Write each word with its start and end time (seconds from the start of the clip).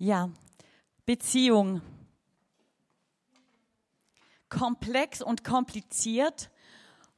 Ja, 0.00 0.30
Beziehung. 1.06 1.82
Komplex 4.48 5.20
und 5.20 5.42
kompliziert. 5.42 6.50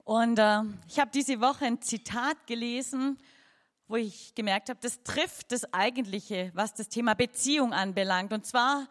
Und 0.05 0.39
äh, 0.39 0.63
ich 0.89 0.99
habe 0.99 1.11
diese 1.13 1.43
Woche 1.43 1.67
ein 1.67 1.83
Zitat 1.83 2.47
gelesen, 2.47 3.19
wo 3.87 3.97
ich 3.97 4.35
gemerkt 4.35 4.71
habe, 4.71 4.81
das 4.81 5.03
trifft 5.03 5.53
das 5.53 5.75
Eigentliche, 5.75 6.53
was 6.55 6.73
das 6.73 6.89
Thema 6.89 7.13
Beziehung 7.13 7.75
anbelangt. 7.75 8.33
Und 8.33 8.47
zwar 8.47 8.89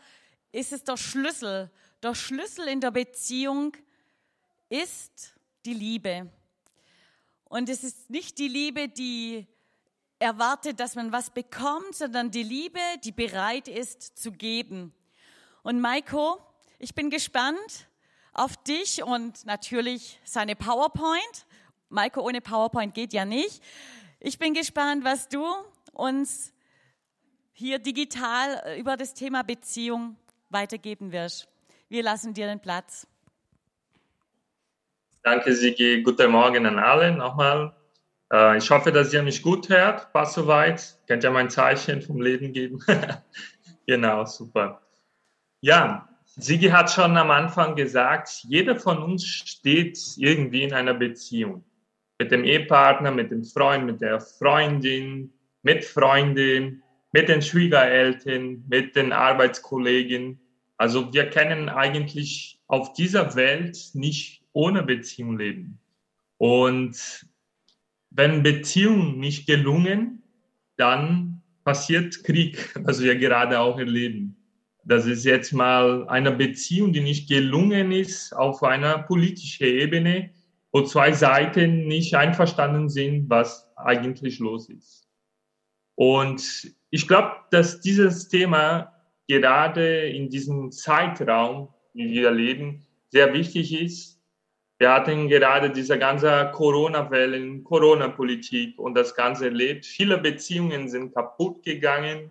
ist 0.51 0.71
es 0.71 0.83
der 0.83 0.97
Schlüssel. 0.97 1.71
Der 2.03 2.13
Schlüssel 2.13 2.67
in 2.67 2.81
der 2.81 2.91
Beziehung 2.91 3.75
ist 4.69 5.33
die 5.65 5.73
Liebe. 5.73 6.31
Und 7.45 7.69
es 7.69 7.83
ist 7.83 8.11
nicht 8.11 8.37
die 8.37 8.49
Liebe, 8.49 8.87
die 8.87 9.47
erwartet, 10.20 10.79
dass 10.79 10.95
man 10.95 11.11
was 11.11 11.29
bekommt, 11.29 11.95
sondern 11.95 12.29
die 12.29 12.43
Liebe, 12.43 12.79
die 13.04 13.11
bereit 13.11 13.68
ist 13.68 14.18
zu 14.18 14.32
geben. 14.32 14.93
Und 15.64 15.79
Maiko, 15.79 16.37
ich 16.78 16.93
bin 16.93 17.09
gespannt 17.09 17.87
auf 18.33 18.55
dich 18.57 19.04
und 19.04 19.45
natürlich 19.45 20.19
seine 20.23 20.55
PowerPoint. 20.55 21.45
Maiko 21.89 22.21
ohne 22.21 22.42
PowerPoint 22.42 22.93
geht 22.93 23.14
ja 23.14 23.25
nicht. 23.25 23.64
Ich 24.19 24.37
bin 24.37 24.54
gespannt, 24.54 25.04
was 25.04 25.29
du 25.29 25.45
uns 25.93 26.54
hier 27.54 27.79
digital 27.79 28.78
über 28.78 28.97
das 28.97 29.14
Thema 29.14 29.43
Beziehung 29.43 30.17
weitergeben 30.50 31.11
wirst. 31.11 31.47
Wir 31.87 32.03
lassen 32.03 32.33
dir 32.33 32.47
den 32.47 32.59
Platz. 32.59 33.08
Danke, 35.23 35.53
Sigi. 35.53 36.02
Guten 36.03 36.31
Morgen 36.31 36.66
an 36.66 36.80
alle 36.80 37.11
nochmal. 37.11 37.75
Äh, 38.31 38.58
ich 38.58 38.69
hoffe, 38.69 38.92
dass 38.92 39.14
ihr 39.14 39.23
mich 39.23 39.42
gut 39.42 39.69
hört. 39.69 40.11
Passt 40.14 40.33
soweit. 40.33 40.97
Könnt 41.08 41.23
ihr 41.23 41.31
mein 41.31 41.50
Zeichen 41.50 42.02
vom 42.02 42.22
Leben 42.22 42.53
geben? 42.53 42.80
genau, 43.88 44.25
super. 44.25 44.81
Ja, 45.61 46.08
Sigi 46.26 46.70
hat 46.70 46.92
schon 46.92 47.18
am 47.18 47.31
Anfang 47.31 47.76
gesagt, 47.76 48.45
jeder 48.48 48.78
von 48.78 49.00
uns 49.00 49.26
steht 49.26 50.00
irgendwie 50.18 50.64
in 50.64 50.73
einer 50.73 50.94
Beziehung. 50.94 51.66
Mit 52.18 52.31
dem 52.31 52.44
Ehepartner, 52.44 53.12
mit 53.12 53.31
dem 53.31 53.44
Freund, 53.44 53.86
mit 53.86 54.02
der 54.02 54.20
Freundin, 54.22 55.34
mit 55.64 55.84
Freunden, 55.84 56.84
mit 57.12 57.28
den 57.28 57.42
Schwiegereltern, 57.42 58.64
mit 58.68 58.96
den 58.96 59.12
Arbeitskollegen. 59.12 60.40
Also 60.78 61.12
wir 61.14 61.30
können 61.30 61.68
eigentlich 61.68 62.59
auf 62.68 62.94
dieser 62.94 63.36
Welt 63.36 63.78
nicht 63.94 64.44
ohne 64.53 64.84
Beziehung 64.84 65.38
leben. 65.38 65.80
Und 66.38 67.25
wenn 68.12 68.44
Beziehung 68.44 69.20
nicht 69.20 69.48
gelungen, 69.48 70.24
dann 70.78 71.42
passiert 71.64 72.24
Krieg, 72.24 72.74
was 72.84 73.02
wir 73.02 73.16
gerade 73.16 73.60
auch 73.60 73.78
erleben. 73.78 74.36
Das 74.84 75.06
ist 75.06 75.26
jetzt 75.26 75.54
mal 75.54 76.08
eine 76.08 76.32
Beziehung, 76.32 76.94
die 76.94 77.02
nicht 77.02 77.30
gelungen 77.30 77.92
ist 77.92 78.34
auf 78.34 78.64
einer 78.64 79.00
politischen 79.00 79.68
Ebene, 79.68 80.32
wo 80.72 80.82
zwei 80.84 81.12
Seiten 81.12 81.88
nicht 81.88 82.16
einverstanden 82.16 82.90
sind, 82.90 83.30
was 83.30 83.70
eigentlich 83.76 84.40
los 84.40 84.70
ist. 84.70 85.08
Und 85.96 86.74
ich 86.90 87.08
glaube, 87.08 87.36
dass 87.52 87.82
dieses 87.82 88.30
Thema 88.30 88.94
gerade 89.28 90.08
in 90.08 90.30
diesem 90.30 90.72
Zeitraum, 90.72 91.70
wie 91.94 92.10
wir 92.12 92.32
leben, 92.32 92.86
sehr 93.10 93.34
wichtig 93.34 93.80
ist, 93.80 94.19
wir 94.80 94.94
hatten 94.94 95.27
gerade 95.27 95.69
diese 95.69 95.99
ganze 95.99 96.52
Corona-Wellen, 96.53 97.66
Corona-Politik 97.66 98.80
und 98.80 98.95
das 98.95 99.13
Ganze 99.13 99.47
erlebt. 99.47 99.85
Viele 99.85 100.17
Beziehungen 100.17 100.88
sind 100.88 101.13
kaputt 101.13 101.63
gegangen. 101.63 102.30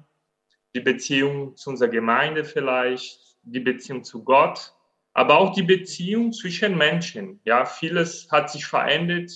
Die 0.75 0.81
Beziehung 0.81 1.57
zu 1.57 1.71
unserer 1.71 1.91
Gemeinde 1.91 2.47
vielleicht, 2.47 3.37
die 3.43 3.61
Beziehung 3.61 4.03
zu 4.03 4.25
Gott, 4.25 4.73
aber 5.13 5.37
auch 5.39 5.53
die 5.53 5.63
Beziehung 5.63 6.33
zwischen 6.33 6.79
Menschen. 6.79 7.39
Ja, 7.45 7.67
vieles 7.67 8.31
hat 8.31 8.51
sich 8.51 8.65
verändert. 8.65 9.31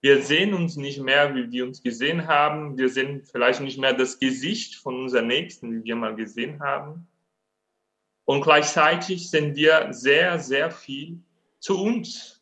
Wir 0.00 0.22
sehen 0.22 0.54
uns 0.54 0.76
nicht 0.76 1.00
mehr, 1.02 1.34
wie 1.34 1.50
wir 1.50 1.66
uns 1.66 1.82
gesehen 1.82 2.26
haben. 2.26 2.78
Wir 2.78 2.88
sehen 2.88 3.24
vielleicht 3.24 3.60
nicht 3.60 3.78
mehr 3.78 3.92
das 3.92 4.18
Gesicht 4.18 4.76
von 4.76 5.02
unserem 5.02 5.26
Nächsten, 5.26 5.70
wie 5.70 5.84
wir 5.84 5.96
mal 5.96 6.14
gesehen 6.14 6.60
haben. 6.60 7.08
Und 8.24 8.40
gleichzeitig 8.40 9.28
sind 9.28 9.54
wir 9.54 9.92
sehr, 9.92 10.38
sehr 10.38 10.70
viel 10.70 11.20
zu 11.58 11.78
uns 11.82 12.33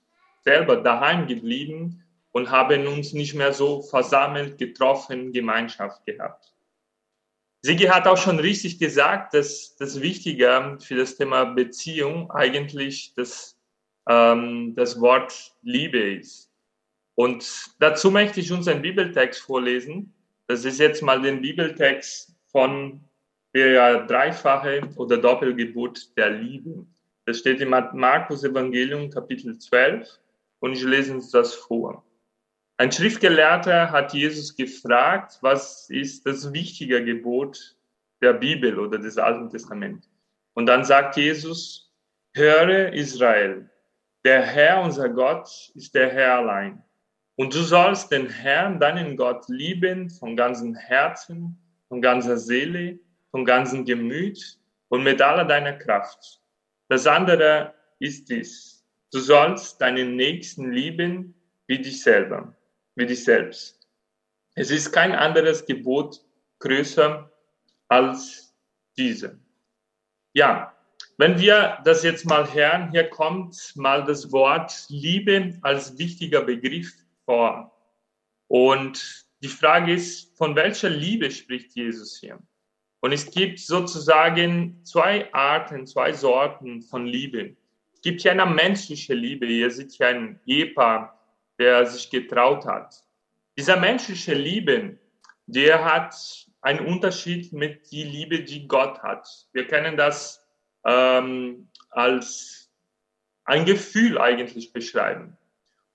selber 0.42 0.76
daheim 0.76 1.26
geblieben 1.26 2.02
und 2.32 2.50
haben 2.50 2.86
uns 2.86 3.12
nicht 3.12 3.34
mehr 3.34 3.52
so 3.52 3.82
versammelt, 3.82 4.58
getroffen, 4.58 5.32
Gemeinschaft 5.32 6.04
gehabt. 6.06 6.52
Sigi 7.64 7.84
hat 7.84 8.08
auch 8.08 8.16
schon 8.16 8.40
richtig 8.40 8.78
gesagt, 8.78 9.34
dass 9.34 9.76
das 9.76 10.00
Wichtige 10.00 10.78
für 10.80 10.96
das 10.96 11.16
Thema 11.16 11.44
Beziehung 11.44 12.30
eigentlich 12.32 13.12
das, 13.14 13.56
ähm, 14.08 14.74
das 14.74 15.00
Wort 15.00 15.54
Liebe 15.62 16.16
ist. 16.16 16.50
Und 17.14 17.46
dazu 17.78 18.10
möchte 18.10 18.40
ich 18.40 18.50
uns 18.50 18.66
einen 18.66 18.82
Bibeltext 18.82 19.42
vorlesen. 19.42 20.12
Das 20.48 20.64
ist 20.64 20.80
jetzt 20.80 21.02
mal 21.02 21.22
den 21.22 21.40
Bibeltext 21.40 22.34
von 22.46 23.00
der 23.54 24.06
dreifache 24.06 24.88
oder 24.96 25.18
Doppelgeburt 25.18 26.16
der 26.16 26.30
Liebe. 26.30 26.84
Das 27.26 27.38
steht 27.38 27.60
im 27.60 27.68
Markus 27.68 28.42
Evangelium 28.42 29.08
Kapitel 29.08 29.56
12 29.56 30.18
und 30.62 30.72
ich 30.74 30.84
lese 30.84 31.12
uns 31.12 31.30
das 31.30 31.54
vor. 31.54 32.04
Ein 32.78 32.92
Schriftgelehrter 32.92 33.90
hat 33.90 34.14
Jesus 34.14 34.56
gefragt, 34.56 35.38
was 35.40 35.90
ist 35.90 36.24
das 36.24 36.52
wichtige 36.52 37.04
Gebot 37.04 37.76
der 38.20 38.32
Bibel 38.32 38.78
oder 38.78 38.98
des 38.98 39.18
Alten 39.18 39.50
Testaments? 39.50 40.08
Und 40.54 40.66
dann 40.66 40.84
sagt 40.84 41.16
Jesus, 41.16 41.92
höre 42.34 42.92
Israel, 42.92 43.68
der 44.24 44.42
Herr, 44.42 44.82
unser 44.82 45.08
Gott, 45.08 45.48
ist 45.74 45.94
der 45.96 46.10
Herr 46.10 46.38
allein. 46.38 46.82
Und 47.34 47.54
du 47.54 47.62
sollst 47.62 48.12
den 48.12 48.30
Herrn, 48.30 48.78
deinen 48.78 49.16
Gott, 49.16 49.48
lieben 49.48 50.10
von 50.10 50.36
ganzem 50.36 50.76
Herzen, 50.76 51.58
von 51.88 52.00
ganzer 52.00 52.36
Seele, 52.36 53.00
von 53.32 53.44
ganzem 53.44 53.84
Gemüt 53.84 54.60
und 54.88 55.02
mit 55.02 55.20
aller 55.20 55.44
deiner 55.44 55.72
Kraft. 55.72 56.40
Das 56.88 57.06
andere 57.08 57.74
ist 57.98 58.28
dies. 58.28 58.81
Du 59.12 59.20
sollst 59.20 59.78
deinen 59.82 60.16
Nächsten 60.16 60.72
lieben 60.72 61.34
wie 61.66 61.78
dich 61.78 62.02
selber, 62.02 62.56
wie 62.94 63.04
dich 63.04 63.22
selbst. 63.22 63.78
Es 64.54 64.70
ist 64.70 64.90
kein 64.90 65.12
anderes 65.12 65.66
Gebot 65.66 66.24
größer 66.60 67.30
als 67.88 68.54
diese. 68.96 69.38
Ja, 70.32 70.74
wenn 71.18 71.38
wir 71.38 71.78
das 71.84 72.02
jetzt 72.02 72.24
mal 72.24 72.52
hören, 72.54 72.90
hier 72.90 73.10
kommt 73.10 73.72
mal 73.76 74.02
das 74.04 74.32
Wort 74.32 74.86
Liebe 74.88 75.58
als 75.60 75.98
wichtiger 75.98 76.40
Begriff 76.40 76.90
vor. 77.26 77.70
Und 78.48 79.26
die 79.42 79.48
Frage 79.48 79.92
ist, 79.92 80.34
von 80.38 80.56
welcher 80.56 80.88
Liebe 80.88 81.30
spricht 81.30 81.74
Jesus 81.74 82.18
hier? 82.18 82.38
Und 83.00 83.12
es 83.12 83.30
gibt 83.30 83.58
sozusagen 83.58 84.82
zwei 84.84 85.30
Arten, 85.34 85.86
zwei 85.86 86.14
Sorten 86.14 86.80
von 86.80 87.04
Liebe 87.04 87.56
gibt 88.02 88.22
hier 88.22 88.32
eine 88.32 88.46
menschliche 88.46 89.14
Liebe. 89.14 89.46
Ihr 89.46 89.70
seht 89.70 89.92
hier 89.92 90.08
ein 90.08 90.40
Ehepaar, 90.46 91.18
der 91.58 91.86
sich 91.86 92.10
getraut 92.10 92.66
hat. 92.66 93.04
Dieser 93.56 93.76
menschliche 93.76 94.34
Liebe, 94.34 94.98
der 95.46 95.84
hat 95.84 96.14
einen 96.60 96.86
Unterschied 96.86 97.52
mit 97.52 97.90
die 97.90 98.04
Liebe, 98.04 98.40
die 98.40 98.66
Gott 98.66 99.02
hat. 99.02 99.28
Wir 99.52 99.66
kennen 99.66 99.96
das 99.96 100.44
ähm, 100.84 101.68
als 101.90 102.70
ein 103.44 103.64
Gefühl 103.64 104.18
eigentlich 104.18 104.72
beschreiben. 104.72 105.36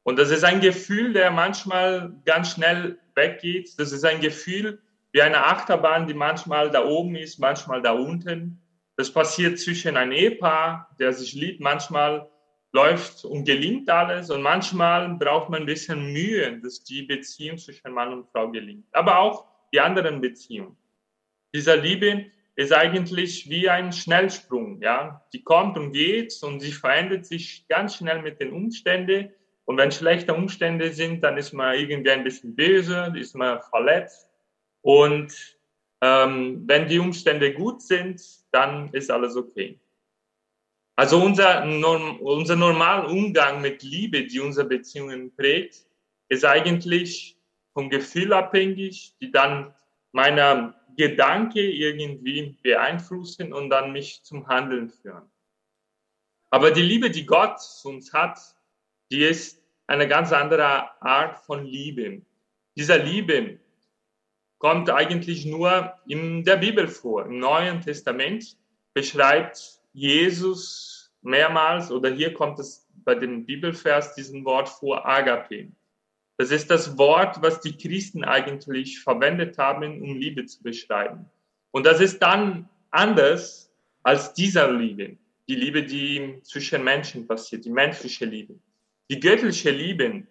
Und 0.04 0.20
das 0.20 0.30
ist 0.30 0.44
ein 0.44 0.62
Gefühl, 0.62 1.14
der 1.14 1.32
manchmal 1.32 2.14
ganz 2.26 2.52
schnell 2.52 2.98
weggeht. 3.16 3.78
Das 3.78 3.92
ist 3.92 4.06
ein 4.06 4.22
Gefühl 4.22 4.82
wie 5.12 5.22
eine 5.22 5.46
Achterbahn, 5.46 6.08
die 6.08 6.14
manchmal 6.14 6.70
da 6.70 6.86
oben 6.86 7.16
ist, 7.16 7.40
manchmal 7.40 7.82
da 7.82 7.92
unten. 7.92 8.62
Das 8.98 9.12
passiert 9.12 9.60
zwischen 9.60 9.96
ein 9.96 10.12
Ehepaar, 10.12 10.94
der 11.00 11.14
sich 11.14 11.34
liebt. 11.34 11.62
Manchmal 11.62 12.30
läuft 12.74 13.26
und 13.26 13.46
gelingt 13.46 13.90
alles 13.90 14.30
und 14.30 14.42
manchmal 14.42 15.16
braucht 15.16 15.50
man 15.50 15.62
ein 15.62 15.66
bisschen 15.66 16.12
Mühe, 16.12 16.60
dass 16.60 16.84
die 16.84 17.04
Beziehung 17.04 17.58
zwischen 17.58 17.94
Mann 17.94 18.12
und 18.12 18.28
Frau 18.32 18.52
gelingt. 18.52 18.86
Aber 18.92 19.20
auch 19.20 19.46
die 19.72 19.80
anderen 19.80 20.20
Beziehungen. 20.20 20.76
Dieser 21.54 21.78
Liebe 21.78 22.26
ist 22.56 22.74
eigentlich 22.74 23.50
wie 23.50 23.70
ein 23.70 23.92
Schnellsprung, 23.92 24.82
ja. 24.82 25.24
Die 25.32 25.44
kommt 25.44 25.78
und 25.78 25.92
geht 25.92 26.34
und 26.42 26.60
sie 26.60 26.72
verändert 26.72 27.26
sich 27.26 27.68
ganz 27.68 27.96
schnell 27.98 28.22
mit 28.22 28.42
den 28.42 28.52
Umständen. 28.52 29.32
Und 29.66 29.78
wenn 29.78 29.92
schlechte 29.92 30.34
Umstände 30.34 30.92
sind, 30.92 31.24
dann 31.24 31.38
ist 31.38 31.54
man 31.54 31.76
irgendwie 31.76 32.12
ein 32.12 32.24
bisschen 32.24 32.56
böse, 32.56 33.14
ist 33.16 33.36
man 33.36 33.62
verletzt. 33.62 34.28
Und 34.82 35.57
ähm, 36.02 36.64
wenn 36.68 36.88
die 36.88 37.00
Umstände 37.00 37.54
gut 37.54 37.82
sind, 37.82 38.22
dann 38.52 38.90
ist 38.94 39.10
alles 39.10 39.36
okay. 39.36 39.80
Also 40.96 41.22
unser, 41.22 41.64
unser 42.22 42.56
normaler 42.56 43.10
Umgang 43.10 43.62
mit 43.62 43.84
Liebe, 43.84 44.26
die 44.26 44.40
unsere 44.40 44.68
Beziehungen 44.68 45.36
prägt, 45.36 45.86
ist 46.28 46.44
eigentlich 46.44 47.38
vom 47.74 47.90
Gefühl 47.90 48.34
abhängig, 48.34 49.16
die 49.22 49.32
dann 49.32 49.76
meiner 50.12 50.74
Gedanke 50.98 51.62
irgendwie 51.62 52.58
beeinflussen 52.64 53.54
und 53.54 53.70
dann 53.70 53.92
mich 53.92 54.24
zum 54.24 54.48
Handeln 54.48 54.90
führen. 54.90 55.30
Aber 56.50 56.72
die 56.72 56.82
Liebe, 56.82 57.12
die 57.12 57.28
Gott 57.28 57.60
uns 57.84 58.14
hat, 58.14 58.40
die 59.12 59.24
ist 59.24 59.64
eine 59.86 60.08
ganz 60.08 60.32
andere 60.34 61.02
Art 61.02 61.38
von 61.46 61.66
Liebe. 61.66 62.24
Dieser 62.76 62.98
Liebe 62.98 63.60
kommt 64.58 64.90
eigentlich 64.90 65.46
nur 65.46 65.94
in 66.08 66.44
der 66.44 66.58
Bibel 66.58 66.88
vor. 66.88 67.26
Im 67.26 67.40
Neuen 67.40 67.82
Testament 67.82 68.58
beschreibt 68.94 69.80
Jesus 69.94 71.12
mehrmals, 71.22 71.92
oder 71.92 72.10
hier 72.10 72.34
kommt 72.34 72.60
es 72.60 72.88
bei 73.04 73.16
dem 73.16 73.46
Bibelvers 73.46 74.16
diesen 74.16 74.46
Wort 74.46 74.70
vor, 74.70 75.06
Agape. 75.06 75.70
Das 76.38 76.52
ist 76.52 76.70
das 76.70 76.98
Wort, 76.98 77.42
was 77.42 77.62
die 77.62 77.76
Christen 77.76 78.24
eigentlich 78.24 79.00
verwendet 79.00 79.58
haben, 79.58 80.02
um 80.02 80.16
Liebe 80.16 80.46
zu 80.46 80.62
beschreiben. 80.62 81.26
Und 81.72 81.86
das 81.86 82.00
ist 82.00 82.20
dann 82.20 82.70
anders 82.92 83.72
als 84.04 84.34
dieser 84.34 84.72
Liebe, 84.72 85.18
die 85.48 85.56
Liebe, 85.56 85.84
die 85.84 86.40
zwischen 86.44 86.84
Menschen 86.84 87.28
passiert, 87.28 87.66
die 87.66 87.70
menschliche 87.72 88.26
Liebe. 88.26 88.60
Die 89.10 89.20
göttliche 89.20 89.72
Liebe, 89.72 90.28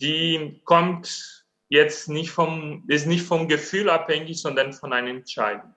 die 0.00 0.60
kommt 0.64 1.45
jetzt 1.68 2.08
nicht 2.08 2.30
vom, 2.30 2.84
ist 2.88 3.06
nicht 3.06 3.24
vom 3.24 3.48
Gefühl 3.48 3.90
abhängig, 3.90 4.40
sondern 4.40 4.72
von 4.72 4.92
einer 4.92 5.10
Entscheidung. 5.10 5.74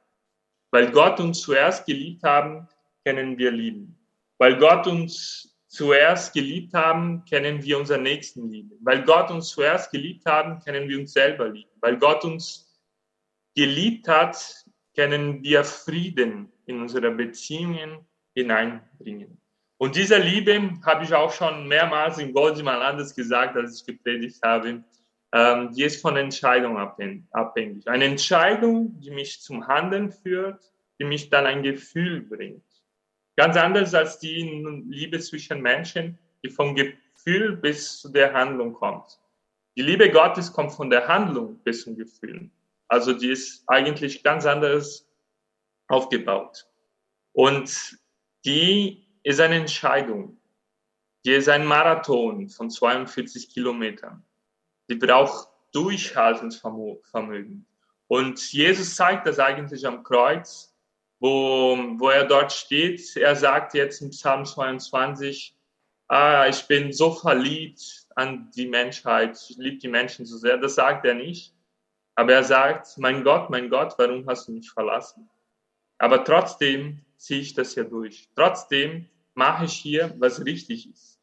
Weil 0.71 0.91
Gott 0.91 1.19
uns 1.19 1.41
zuerst 1.41 1.85
geliebt 1.85 2.23
haben, 2.23 2.67
können 3.05 3.37
wir 3.37 3.51
lieben. 3.51 3.97
Weil 4.37 4.57
Gott 4.57 4.87
uns 4.87 5.57
zuerst 5.67 6.33
geliebt 6.33 6.73
haben, 6.73 7.23
können 7.25 7.63
wir 7.63 7.77
unseren 7.77 8.03
Nächsten 8.03 8.49
lieben. 8.49 8.77
Weil 8.81 9.03
Gott 9.03 9.31
uns 9.31 9.49
zuerst 9.49 9.91
geliebt 9.91 10.25
haben, 10.25 10.59
können 10.59 10.87
wir 10.87 10.99
uns 10.99 11.13
selber 11.13 11.49
lieben. 11.49 11.71
Weil 11.81 11.97
Gott 11.97 12.23
uns 12.23 12.69
geliebt 13.55 14.07
hat, 14.07 14.65
können 14.95 15.43
wir 15.43 15.63
Frieden 15.63 16.51
in 16.65 16.81
unsere 16.81 17.11
Beziehungen 17.11 18.05
hineinbringen. 18.35 19.41
Und 19.77 19.95
diese 19.95 20.17
Liebe 20.17 20.71
habe 20.85 21.05
ich 21.05 21.13
auch 21.13 21.31
schon 21.31 21.67
mehrmals 21.67 22.17
in 22.17 22.33
Goldimal 22.33 22.81
anders 22.81 23.15
gesagt, 23.15 23.55
als 23.55 23.79
ich 23.79 23.85
gepredigt 23.85 24.39
habe 24.43 24.83
ähm, 25.31 25.73
die 25.73 25.83
ist 25.83 26.01
von 26.01 26.17
Entscheidung 26.17 26.77
abhängig. 26.77 27.87
Eine 27.87 28.05
Entscheidung, 28.05 28.99
die 28.99 29.11
mich 29.11 29.41
zum 29.41 29.67
Handeln 29.67 30.11
führt, 30.11 30.71
die 30.99 31.05
mich 31.05 31.29
dann 31.29 31.45
ein 31.45 31.61
Gefühl 31.61 32.21
bringt. 32.21 32.63
Ganz 33.35 33.55
anders 33.55 33.93
als 33.93 34.19
die 34.19 34.41
Liebe 34.89 35.19
zwischen 35.19 35.61
Menschen, 35.61 36.17
die 36.43 36.49
vom 36.49 36.75
Gefühl 36.75 37.55
bis 37.57 37.99
zu 37.99 38.09
der 38.09 38.33
Handlung 38.33 38.73
kommt. 38.73 39.19
Die 39.77 39.83
Liebe 39.83 40.09
Gottes 40.09 40.51
kommt 40.51 40.73
von 40.73 40.89
der 40.89 41.07
Handlung 41.07 41.59
bis 41.59 41.83
zum 41.83 41.95
Gefühl. 41.95 42.49
Also 42.87 43.13
die 43.13 43.29
ist 43.29 43.63
eigentlich 43.67 44.23
ganz 44.23 44.45
anders 44.45 45.07
aufgebaut. 45.87 46.67
Und 47.33 47.97
die 48.45 49.05
ist 49.23 49.39
eine 49.39 49.55
Entscheidung. 49.55 50.37
Die 51.23 51.33
ist 51.33 51.49
ein 51.49 51.65
Marathon 51.65 52.49
von 52.49 52.69
42 52.69 53.49
Kilometern 53.49 54.23
die 54.89 54.95
braucht 54.95 55.47
Durchhaltungsvermögen. 55.71 57.65
Und 58.07 58.51
Jesus 58.51 58.95
zeigt 58.95 59.27
das 59.27 59.39
eigentlich 59.39 59.85
am 59.85 60.03
Kreuz, 60.03 60.75
wo, 61.19 61.77
wo 61.97 62.09
er 62.09 62.25
dort 62.25 62.51
steht. 62.51 63.15
Er 63.15 63.35
sagt 63.35 63.75
jetzt 63.75 64.01
im 64.01 64.09
Psalm 64.09 64.45
22, 64.45 65.55
ah, 66.07 66.47
ich 66.47 66.65
bin 66.67 66.91
so 66.91 67.11
verliebt 67.11 68.07
an 68.15 68.49
die 68.55 68.67
Menschheit, 68.67 69.39
ich 69.49 69.57
liebe 69.57 69.77
die 69.77 69.87
Menschen 69.87 70.25
so 70.25 70.37
sehr. 70.37 70.57
Das 70.57 70.75
sagt 70.75 71.05
er 71.05 71.13
nicht. 71.13 71.53
Aber 72.15 72.33
er 72.33 72.43
sagt, 72.43 72.97
mein 72.97 73.23
Gott, 73.23 73.49
mein 73.49 73.69
Gott, 73.69 73.93
warum 73.97 74.27
hast 74.27 74.47
du 74.47 74.51
mich 74.51 74.69
verlassen? 74.71 75.29
Aber 75.99 76.23
trotzdem 76.23 77.05
ziehe 77.15 77.41
ich 77.41 77.53
das 77.53 77.75
hier 77.75 77.85
durch. 77.85 78.27
Trotzdem 78.35 79.07
mache 79.35 79.65
ich 79.65 79.73
hier, 79.73 80.13
was 80.17 80.43
richtig 80.43 80.89
ist. 80.89 81.19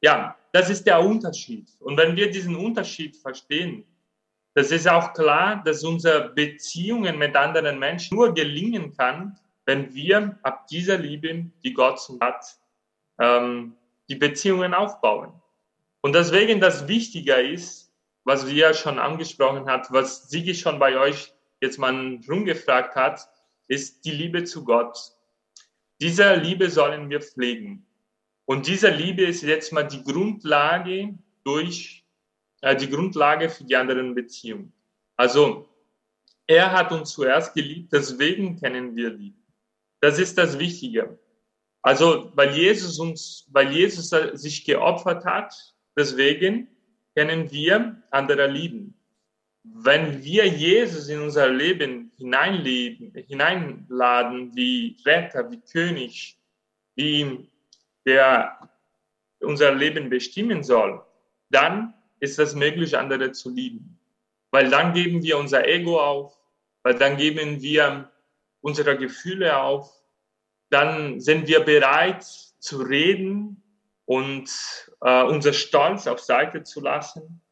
Ja, 0.00 0.36
das 0.58 0.70
ist 0.70 0.88
der 0.88 1.00
Unterschied. 1.00 1.68
Und 1.78 1.96
wenn 1.96 2.16
wir 2.16 2.32
diesen 2.32 2.56
Unterschied 2.56 3.16
verstehen, 3.16 3.84
das 4.54 4.72
ist 4.72 4.88
auch 4.88 5.12
klar, 5.12 5.62
dass 5.64 5.84
unsere 5.84 6.30
Beziehungen 6.30 7.16
mit 7.16 7.36
anderen 7.36 7.78
Menschen 7.78 8.16
nur 8.16 8.34
gelingen 8.34 8.92
kann, 8.96 9.38
wenn 9.66 9.94
wir 9.94 10.36
ab 10.42 10.66
dieser 10.66 10.98
Liebe, 10.98 11.46
die 11.62 11.72
Gott 11.72 12.00
hat, 12.20 12.44
ähm, 13.20 13.76
die 14.08 14.16
Beziehungen 14.16 14.74
aufbauen. 14.74 15.32
Und 16.00 16.14
deswegen 16.14 16.58
das 16.58 16.88
Wichtiger 16.88 17.40
ist, 17.40 17.92
was 18.24 18.48
wir 18.48 18.74
schon 18.74 18.98
angesprochen 18.98 19.66
hat, 19.66 19.92
was 19.92 20.28
Sigi 20.28 20.56
schon 20.56 20.80
bei 20.80 20.98
euch 20.98 21.32
jetzt 21.60 21.78
mal 21.78 22.18
rumgefragt 22.28 22.96
hat, 22.96 23.28
ist 23.68 24.04
die 24.04 24.10
Liebe 24.10 24.42
zu 24.42 24.64
Gott. 24.64 24.98
Diese 26.00 26.34
Liebe 26.34 26.68
sollen 26.68 27.08
wir 27.10 27.20
pflegen. 27.20 27.87
Und 28.48 28.66
diese 28.66 28.88
Liebe 28.88 29.24
ist 29.24 29.42
jetzt 29.42 29.74
mal 29.74 29.82
die 29.82 30.02
Grundlage 30.02 31.18
durch, 31.44 32.02
äh, 32.62 32.74
die 32.74 32.88
Grundlage 32.88 33.50
für 33.50 33.64
die 33.64 33.76
anderen 33.76 34.14
Beziehungen. 34.14 34.72
Also, 35.16 35.68
er 36.46 36.72
hat 36.72 36.90
uns 36.90 37.10
zuerst 37.10 37.52
geliebt, 37.52 37.92
deswegen 37.92 38.58
kennen 38.58 38.96
wir 38.96 39.10
Liebe. 39.10 39.36
Das 40.00 40.18
ist 40.18 40.38
das 40.38 40.58
Wichtige. 40.58 41.18
Also, 41.82 42.32
weil 42.36 42.56
Jesus 42.56 42.98
uns, 42.98 43.46
weil 43.50 43.70
Jesus 43.70 44.08
sich 44.40 44.64
geopfert 44.64 45.26
hat, 45.26 45.54
deswegen 45.94 46.68
können 47.14 47.50
wir 47.50 48.02
andere 48.10 48.46
lieben. 48.46 48.94
Wenn 49.62 50.24
wir 50.24 50.46
Jesus 50.46 51.10
in 51.10 51.20
unser 51.20 51.50
Leben 51.50 52.12
hineinleben, 52.16 53.12
hineinladen, 53.12 54.56
wie 54.56 54.96
Retter, 55.04 55.50
wie 55.50 55.60
König, 55.60 56.38
wie 56.94 57.46
der 58.08 58.58
unser 59.40 59.72
Leben 59.72 60.08
bestimmen 60.08 60.64
soll, 60.64 61.04
dann 61.50 61.94
ist 62.20 62.38
es 62.38 62.54
möglich, 62.54 62.96
andere 62.96 63.32
zu 63.32 63.50
lieben. 63.50 64.00
Weil 64.50 64.70
dann 64.70 64.94
geben 64.94 65.22
wir 65.22 65.38
unser 65.38 65.66
Ego 65.66 66.00
auf, 66.00 66.36
weil 66.82 66.94
dann 66.94 67.18
geben 67.18 67.60
wir 67.60 68.10
unsere 68.60 68.96
Gefühle 68.96 69.58
auf, 69.58 69.92
dann 70.70 71.20
sind 71.20 71.46
wir 71.48 71.60
bereit 71.60 72.24
zu 72.24 72.78
reden 72.78 73.62
und 74.06 74.50
äh, 75.02 75.22
unser 75.24 75.52
Stolz 75.52 76.06
auf 76.06 76.20
Seite 76.20 76.62
zu 76.62 76.80
lassen. 76.80 77.42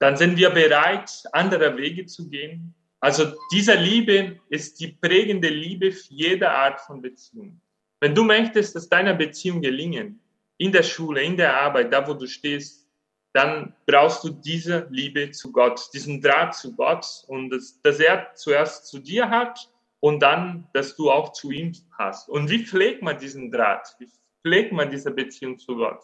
Dann 0.00 0.16
sind 0.16 0.36
wir 0.36 0.50
bereit, 0.50 1.22
andere 1.32 1.76
Wege 1.76 2.06
zu 2.06 2.28
gehen. 2.28 2.74
Also 3.00 3.32
diese 3.52 3.74
Liebe 3.74 4.40
ist 4.48 4.80
die 4.80 4.88
prägende 4.88 5.48
Liebe 5.48 5.92
für 5.92 6.12
jede 6.12 6.50
Art 6.50 6.80
von 6.80 7.00
Beziehung. 7.00 7.60
Wenn 8.02 8.16
du 8.16 8.24
möchtest, 8.24 8.74
dass 8.74 8.88
deine 8.88 9.14
Beziehung 9.14 9.60
gelingen, 9.60 10.20
in 10.58 10.72
der 10.72 10.82
Schule, 10.82 11.22
in 11.22 11.36
der 11.36 11.56
Arbeit, 11.56 11.92
da 11.92 12.04
wo 12.04 12.14
du 12.14 12.26
stehst, 12.26 12.90
dann 13.32 13.76
brauchst 13.86 14.24
du 14.24 14.30
diese 14.30 14.88
Liebe 14.90 15.30
zu 15.30 15.52
Gott, 15.52 15.88
diesen 15.94 16.20
Draht 16.20 16.56
zu 16.56 16.74
Gott 16.74 17.06
und 17.28 17.50
das, 17.50 17.80
dass 17.80 18.00
er 18.00 18.34
zuerst 18.34 18.88
zu 18.88 18.98
dir 18.98 19.30
hat 19.30 19.70
und 20.00 20.20
dann, 20.20 20.66
dass 20.72 20.96
du 20.96 21.12
auch 21.12 21.30
zu 21.32 21.52
ihm 21.52 21.70
hast. 21.96 22.28
Und 22.28 22.50
wie 22.50 22.66
pflegt 22.66 23.02
man 23.02 23.20
diesen 23.20 23.52
Draht? 23.52 23.94
Wie 24.00 24.08
pflegt 24.44 24.72
man 24.72 24.90
diese 24.90 25.12
Beziehung 25.12 25.56
zu 25.60 25.76
Gott? 25.76 26.02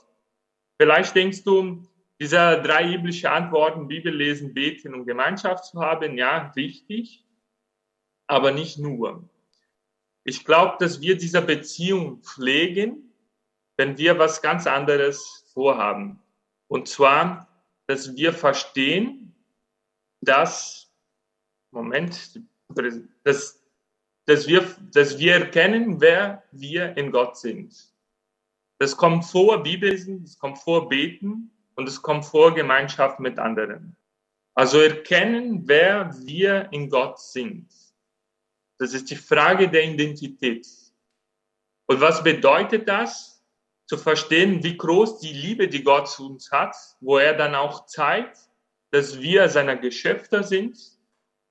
Vielleicht 0.81 1.17
denkst 1.17 1.43
du, 1.43 1.83
diese 2.21 2.63
drei 2.63 2.93
biblische 2.93 3.29
Antworten, 3.29 3.89
Bibel 3.89 4.15
lesen, 4.15 4.55
beten 4.55 4.95
und 4.95 5.05
Gemeinschaft 5.05 5.65
zu 5.65 5.81
haben, 5.81 6.17
ja, 6.17 6.53
richtig, 6.55 7.25
aber 8.29 8.53
nicht 8.53 8.79
nur. 8.79 9.29
Ich 10.29 10.45
glaube, 10.45 10.77
dass 10.79 11.01
wir 11.01 11.17
diese 11.17 11.41
Beziehung 11.41 12.21
pflegen, 12.21 13.15
wenn 13.79 13.97
wir 13.97 14.19
was 14.19 14.43
ganz 14.43 14.67
anderes 14.67 15.51
vorhaben. 15.55 16.21
Und 16.67 16.87
zwar, 16.87 17.49
dass 17.87 18.15
wir 18.15 18.35
verstehen, 18.35 19.35
dass, 20.21 20.93
Moment, 21.71 22.43
dass, 23.25 23.59
dass, 24.27 24.47
wir, 24.47 24.67
dass 24.93 25.19
wir 25.19 25.37
erkennen, 25.37 25.99
wer 25.99 26.43
wir 26.53 26.95
in 26.99 27.11
Gott 27.11 27.39
sind. 27.39 27.75
Das 28.77 28.99
kommt 28.99 29.25
vor 29.25 29.63
Bibellesen, 29.63 30.25
das 30.25 30.39
kommt 30.39 30.59
vor 30.59 30.91
Beten 30.91 31.51
und 31.75 31.89
es 31.89 32.03
kommt 32.03 32.27
vor 32.27 32.55
Gemeinschaft 32.55 33.19
mit 33.19 33.39
anderen. 33.39 33.97
Also 34.53 34.79
erkennen, 34.79 35.67
wer 35.67 36.15
wir 36.19 36.69
in 36.71 36.91
Gott 36.91 37.19
sind. 37.19 37.88
Das 38.79 38.95
ist 38.95 39.11
die 39.11 39.17
Frage 39.17 39.69
der 39.69 39.85
Identität. 39.85 40.67
Und 41.87 42.01
was 42.01 42.23
bedeutet 42.23 42.89
das? 42.89 43.43
Zu 43.87 43.97
verstehen, 43.97 44.63
wie 44.63 44.77
groß 44.77 45.19
die 45.21 45.33
Liebe, 45.33 45.67
die 45.67 45.83
Gott 45.83 46.11
zu 46.11 46.27
uns 46.27 46.53
hat, 46.53 46.77
wo 47.01 47.17
er 47.17 47.35
dann 47.35 47.55
auch 47.55 47.87
zeigt, 47.87 48.39
dass 48.91 49.21
wir 49.21 49.49
seine 49.49 49.81
Geschöpfe 49.81 50.45
sind, 50.45 50.79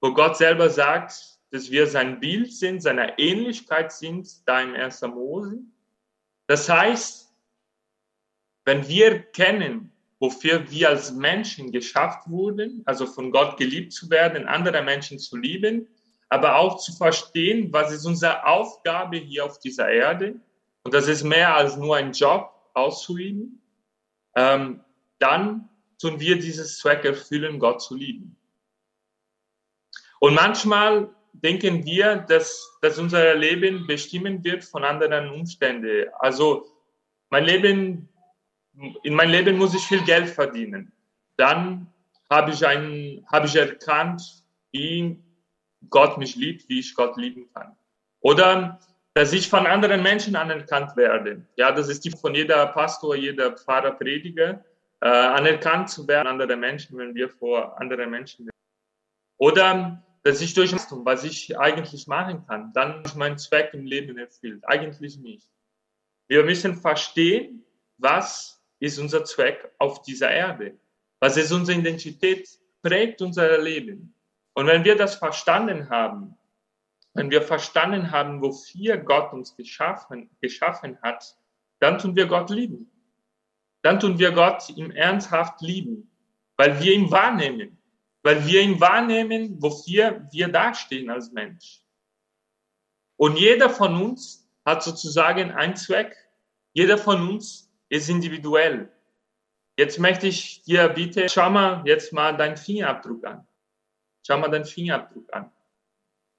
wo 0.01 0.13
Gott 0.13 0.37
selber 0.37 0.69
sagt, 0.69 1.39
dass 1.51 1.71
wir 1.71 1.87
sein 1.87 2.19
Bild 2.19 2.53
sind, 2.53 2.81
seiner 2.81 3.17
Ähnlichkeit 3.17 3.91
sind, 3.91 4.47
da 4.47 4.61
im 4.61 4.75
1. 4.75 5.01
Mose. 5.01 5.59
Das 6.45 6.69
heißt, 6.69 7.33
wenn 8.65 8.87
wir 8.87 9.19
kennen, 9.19 9.91
wofür 10.19 10.69
wir 10.69 10.89
als 10.89 11.11
Menschen 11.11 11.71
geschafft 11.71 12.29
wurden, 12.29 12.83
also 12.85 13.05
von 13.05 13.31
Gott 13.31 13.57
geliebt 13.57 13.93
zu 13.93 14.09
werden, 14.09 14.45
andere 14.45 14.81
Menschen 14.83 15.19
zu 15.19 15.37
lieben, 15.37 15.87
aber 16.29 16.57
auch 16.57 16.77
zu 16.77 16.93
verstehen, 16.93 17.71
was 17.71 17.91
ist 17.91 18.05
unsere 18.05 18.45
Aufgabe 18.45 19.17
hier 19.17 19.45
auf 19.45 19.59
dieser 19.59 19.89
Erde. 19.89 20.35
Und 20.83 20.93
das 20.93 21.07
ist 21.07 21.23
mehr 21.23 21.55
als 21.55 21.77
nur 21.77 21.95
ein 21.95 22.11
Job 22.11 22.51
auszuüben. 22.73 23.61
Ähm, 24.35 24.81
dann 25.19 25.69
tun 25.99 26.19
wir 26.19 26.37
dieses 26.37 26.79
Zweck 26.79 27.05
erfüllen, 27.05 27.59
Gott 27.59 27.81
zu 27.81 27.95
lieben. 27.95 28.37
Und 30.19 30.35
manchmal 30.35 31.09
denken 31.33 31.85
wir, 31.85 32.17
dass, 32.17 32.77
dass 32.81 32.97
unser 32.97 33.35
Leben 33.35 33.87
bestimmen 33.87 34.43
wird 34.43 34.63
von 34.63 34.83
anderen 34.83 35.29
Umständen. 35.29 36.07
Also 36.19 36.65
mein 37.29 37.45
Leben, 37.45 38.09
in 39.03 39.13
mein 39.13 39.29
Leben 39.29 39.57
muss 39.57 39.75
ich 39.75 39.83
viel 39.83 40.03
Geld 40.03 40.29
verdienen. 40.29 40.91
Dann 41.37 41.91
habe 42.29 42.51
ich, 42.51 42.65
ein, 42.65 43.25
habe 43.31 43.47
ich 43.47 43.55
erkannt, 43.55 44.43
wie 44.71 45.19
Gott 45.89 46.17
mich 46.17 46.35
liebt, 46.35 46.67
wie 46.69 46.79
ich 46.79 46.95
Gott 46.95 47.17
lieben 47.17 47.49
kann. 47.53 47.75
Oder 48.21 48.79
dass 49.13 49.33
ich 49.33 49.49
von 49.49 49.65
anderen 49.65 50.03
Menschen 50.03 50.35
anerkannt 50.35 50.95
werde. 50.95 51.45
Ja, 51.55 51.71
das 51.71 51.89
ist 51.89 52.05
die 52.05 52.11
von 52.11 52.35
jeder 52.35 52.67
Pastor, 52.67 53.15
jeder 53.15 53.51
Pfarrer, 53.51 53.91
Prediger, 53.91 54.63
äh, 55.01 55.07
anerkannt 55.07 55.89
zu 55.89 56.07
werden 56.07 56.27
andere 56.27 56.55
Menschen, 56.55 56.97
wenn 56.97 57.15
wir 57.15 57.29
vor 57.29 57.79
anderen 57.79 58.11
Menschen 58.11 58.45
sind. 58.45 58.51
Oder 59.37 60.03
dass 60.23 60.41
ich 60.41 60.53
durch 60.53 60.73
was 60.73 61.23
ich 61.23 61.57
eigentlich 61.57 62.07
machen 62.07 62.45
kann, 62.47 62.73
dann 62.73 63.03
ist 63.03 63.15
mein 63.15 63.37
Zweck 63.37 63.73
im 63.73 63.85
Leben 63.85 64.17
erfüllt. 64.17 64.63
Eigentlich 64.67 65.17
nicht. 65.17 65.47
Wir 66.27 66.43
müssen 66.43 66.75
verstehen, 66.75 67.63
was 67.97 68.61
ist 68.79 68.99
unser 68.99 69.23
Zweck 69.23 69.71
auf 69.77 70.01
dieser 70.01 70.29
Erde. 70.29 70.77
Was 71.19 71.37
ist 71.37 71.51
unsere 71.51 71.79
Identität, 71.79 72.47
prägt 72.81 73.21
unser 73.21 73.57
Leben. 73.57 74.13
Und 74.57 74.65
wenn 74.65 74.83
wir 74.83 74.95
das 74.95 75.13
verstanden 75.13 75.91
haben, 75.91 76.35
wenn 77.13 77.29
wir 77.29 77.43
verstanden 77.43 78.09
haben, 78.09 78.41
wofür 78.41 78.97
Gott 78.97 79.31
uns 79.31 79.55
geschaffen, 79.55 80.31
geschaffen 80.41 80.97
hat, 81.03 81.37
dann 81.77 81.99
tun 81.99 82.15
wir 82.15 82.25
Gott 82.25 82.49
lieben. 82.49 82.89
Dann 83.83 83.99
tun 83.99 84.17
wir 84.17 84.31
Gott 84.31 84.67
im 84.75 84.89
Ernsthaft 84.89 85.61
lieben, 85.61 86.09
weil 86.55 86.81
wir 86.81 86.91
ihn 86.91 87.11
wahrnehmen. 87.11 87.77
Weil 88.23 88.47
wir 88.47 88.63
ihn 88.63 88.81
wahrnehmen, 88.81 89.61
wofür 89.61 90.27
wir 90.31 90.47
dastehen 90.47 91.11
als 91.11 91.31
Mensch. 91.31 91.83
Und 93.15 93.37
jeder 93.37 93.69
von 93.69 94.01
uns 94.01 94.49
hat 94.65 94.81
sozusagen 94.81 95.51
einen 95.51 95.75
Zweck. 95.75 96.17
Jeder 96.73 96.97
von 96.97 97.29
uns 97.29 97.71
ist 97.89 98.09
individuell. 98.09 98.91
Jetzt 99.77 99.99
möchte 99.99 100.25
ich 100.25 100.63
dir 100.63 100.89
bitte, 100.89 101.29
schau 101.29 101.51
mal 101.51 101.83
jetzt 101.85 102.11
mal 102.11 102.35
deinen 102.35 102.57
Fingerabdruck 102.57 103.23
an. 103.23 103.47
Schau 104.27 104.37
mal 104.39 104.49
deinen 104.49 104.65
Fingerabdruck 104.65 105.33
an. 105.33 105.49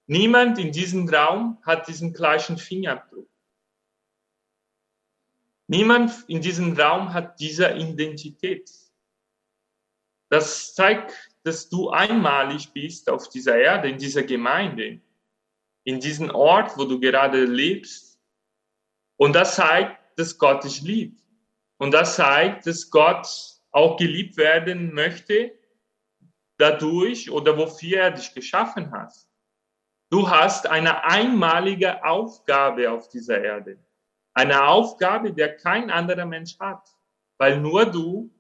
Niemand 0.09 0.59
in 0.59 0.73
diesem 0.73 1.09
Raum 1.09 1.57
hat 1.62 1.88
diesen 1.88 2.12
gleichen 2.12 2.59
Fingerabdruck. 2.59 3.30
Niemand 5.68 6.12
in 6.28 6.42
diesem 6.42 6.78
Raum 6.78 7.14
hat 7.14 7.40
diese 7.40 7.71
Identität. 7.71 8.71
Das 10.28 10.75
zeigt, 10.75 11.14
dass 11.45 11.71
du 11.71 11.88
einmalig 11.88 12.71
bist 12.75 13.09
auf 13.09 13.30
dieser 13.30 13.57
Erde, 13.57 13.88
in 13.88 13.97
dieser 13.97 14.23
Gemeinde, 14.23 15.00
in 15.85 15.99
diesem 15.99 16.28
Ort, 16.28 16.76
wo 16.76 16.85
du 16.85 17.00
gerade 17.00 17.47
lebst. 17.47 18.21
Und 19.16 19.33
das 19.33 19.54
zeigt, 19.54 19.99
dass 20.18 20.37
Gott 20.37 20.62
dich 20.62 20.83
liebt. 20.83 21.23
Und 21.78 21.92
das 21.92 22.16
zeigt, 22.16 22.66
dass 22.66 22.90
Gott 22.90 23.26
auch 23.71 23.97
geliebt 23.97 24.37
werden 24.37 24.92
möchte 24.92 25.57
dadurch 26.58 27.30
oder 27.30 27.56
wofür 27.56 27.98
er 27.98 28.10
dich 28.10 28.34
geschaffen 28.34 28.90
hat. 28.90 29.14
Du 30.10 30.28
hast 30.28 30.66
eine 30.66 31.04
einmalige 31.04 32.04
Aufgabe 32.04 32.90
auf 32.90 33.08
dieser 33.08 33.42
Erde. 33.42 33.78
Eine 34.34 34.64
Aufgabe, 34.64 35.32
der 35.32 35.56
kein 35.56 35.90
anderer 35.90 36.24
Mensch 36.24 36.58
hat, 36.58 36.94
weil 37.38 37.60
nur 37.60 37.84
du 37.86 38.30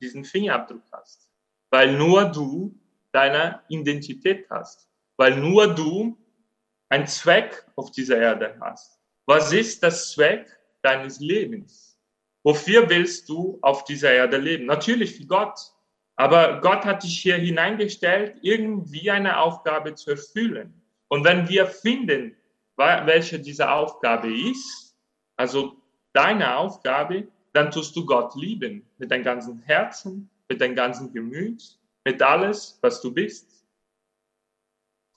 diesen 0.00 0.24
Fingerabdruck 0.24 0.82
hast, 0.92 1.30
weil 1.70 1.96
nur 1.96 2.24
du 2.24 2.74
deine 3.12 3.60
Identität 3.68 4.48
hast, 4.48 4.88
weil 5.16 5.36
nur 5.36 5.74
du 5.74 6.16
einen 6.88 7.06
Zweck 7.06 7.66
auf 7.76 7.90
dieser 7.90 8.18
Erde 8.18 8.56
hast. 8.60 8.98
Was 9.26 9.52
ist 9.52 9.82
das 9.82 10.12
Zweck 10.12 10.46
deines 10.82 11.20
Lebens? 11.20 11.98
Wofür 12.42 12.88
willst 12.88 13.28
du 13.28 13.58
auf 13.60 13.84
dieser 13.84 14.12
Erde 14.12 14.38
leben? 14.38 14.66
Natürlich 14.66 15.16
für 15.16 15.26
Gott. 15.26 15.58
Aber 16.16 16.60
Gott 16.60 16.84
hat 16.84 17.02
dich 17.02 17.18
hier 17.18 17.36
hineingestellt, 17.36 18.36
irgendwie 18.42 19.10
eine 19.10 19.38
Aufgabe 19.38 19.94
zu 19.94 20.10
erfüllen. 20.10 20.82
Und 21.08 21.24
wenn 21.24 21.48
wir 21.48 21.66
finden, 21.66 22.36
welche 22.76 23.40
diese 23.40 23.70
Aufgabe 23.70 24.32
ist, 24.32 24.96
also 25.36 25.76
deine 26.12 26.56
Aufgabe, 26.56 27.28
dann 27.52 27.70
tust 27.70 27.96
du 27.96 28.06
Gott 28.06 28.34
lieben 28.36 28.86
mit 28.98 29.10
deinem 29.10 29.24
ganzen 29.24 29.58
Herzen, 29.60 30.30
mit 30.48 30.60
deinem 30.60 30.76
ganzen 30.76 31.12
Gemüt, 31.12 31.78
mit 32.04 32.22
alles, 32.22 32.78
was 32.80 33.00
du 33.00 33.12
bist. 33.12 33.66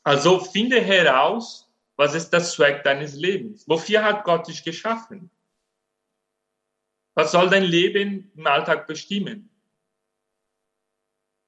Also 0.04 0.40
finde 0.40 0.82
heraus, 0.82 1.70
was 1.96 2.16
ist 2.16 2.32
das 2.32 2.54
Zweck 2.54 2.84
deines 2.84 3.16
Lebens? 3.16 3.68
Wofür 3.68 4.04
hat 4.04 4.24
Gott 4.24 4.48
dich 4.48 4.64
geschaffen? 4.64 5.30
Was 7.16 7.32
soll 7.32 7.50
dein 7.50 7.64
Leben 7.64 8.32
im 8.36 8.48
Alltag 8.48 8.88
bestimmen? 8.88 9.50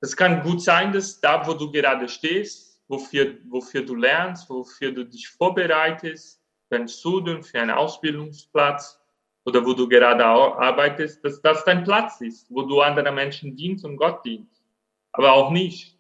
Es 0.02 0.16
kann 0.16 0.44
gut 0.44 0.62
sein, 0.62 0.92
dass 0.92 1.20
da, 1.20 1.46
wo 1.48 1.54
du 1.54 1.72
gerade 1.72 2.08
stehst, 2.08 2.82
wofür, 2.88 3.38
wofür 3.50 3.84
du 3.86 3.96
lernst, 3.96 4.50
wofür 4.50 4.92
du 4.92 5.06
dich 5.06 5.28
vorbereitest, 5.28 6.42
für 6.68 6.76
ein 6.76 6.88
Studium, 6.88 7.44
für 7.44 7.62
einen 7.62 7.72
Ausbildungsplatz 7.72 9.00
oder 9.46 9.66
wo 9.66 9.74
du 9.74 9.88
gerade 9.88 10.26
arbeitest, 10.26 11.24
dass 11.24 11.42
das 11.42 11.64
dein 11.64 11.84
Platz 11.84 12.22
ist, 12.22 12.48
wo 12.50 12.64
du 12.64 12.82
anderen 12.82 13.14
Menschen 13.16 13.56
dienst 13.56 13.86
und 13.86 13.98
Gott 13.98 14.26
dienst. 14.26 14.64
Aber 15.12 15.34
auch 15.34 15.52
nicht. 15.52 15.98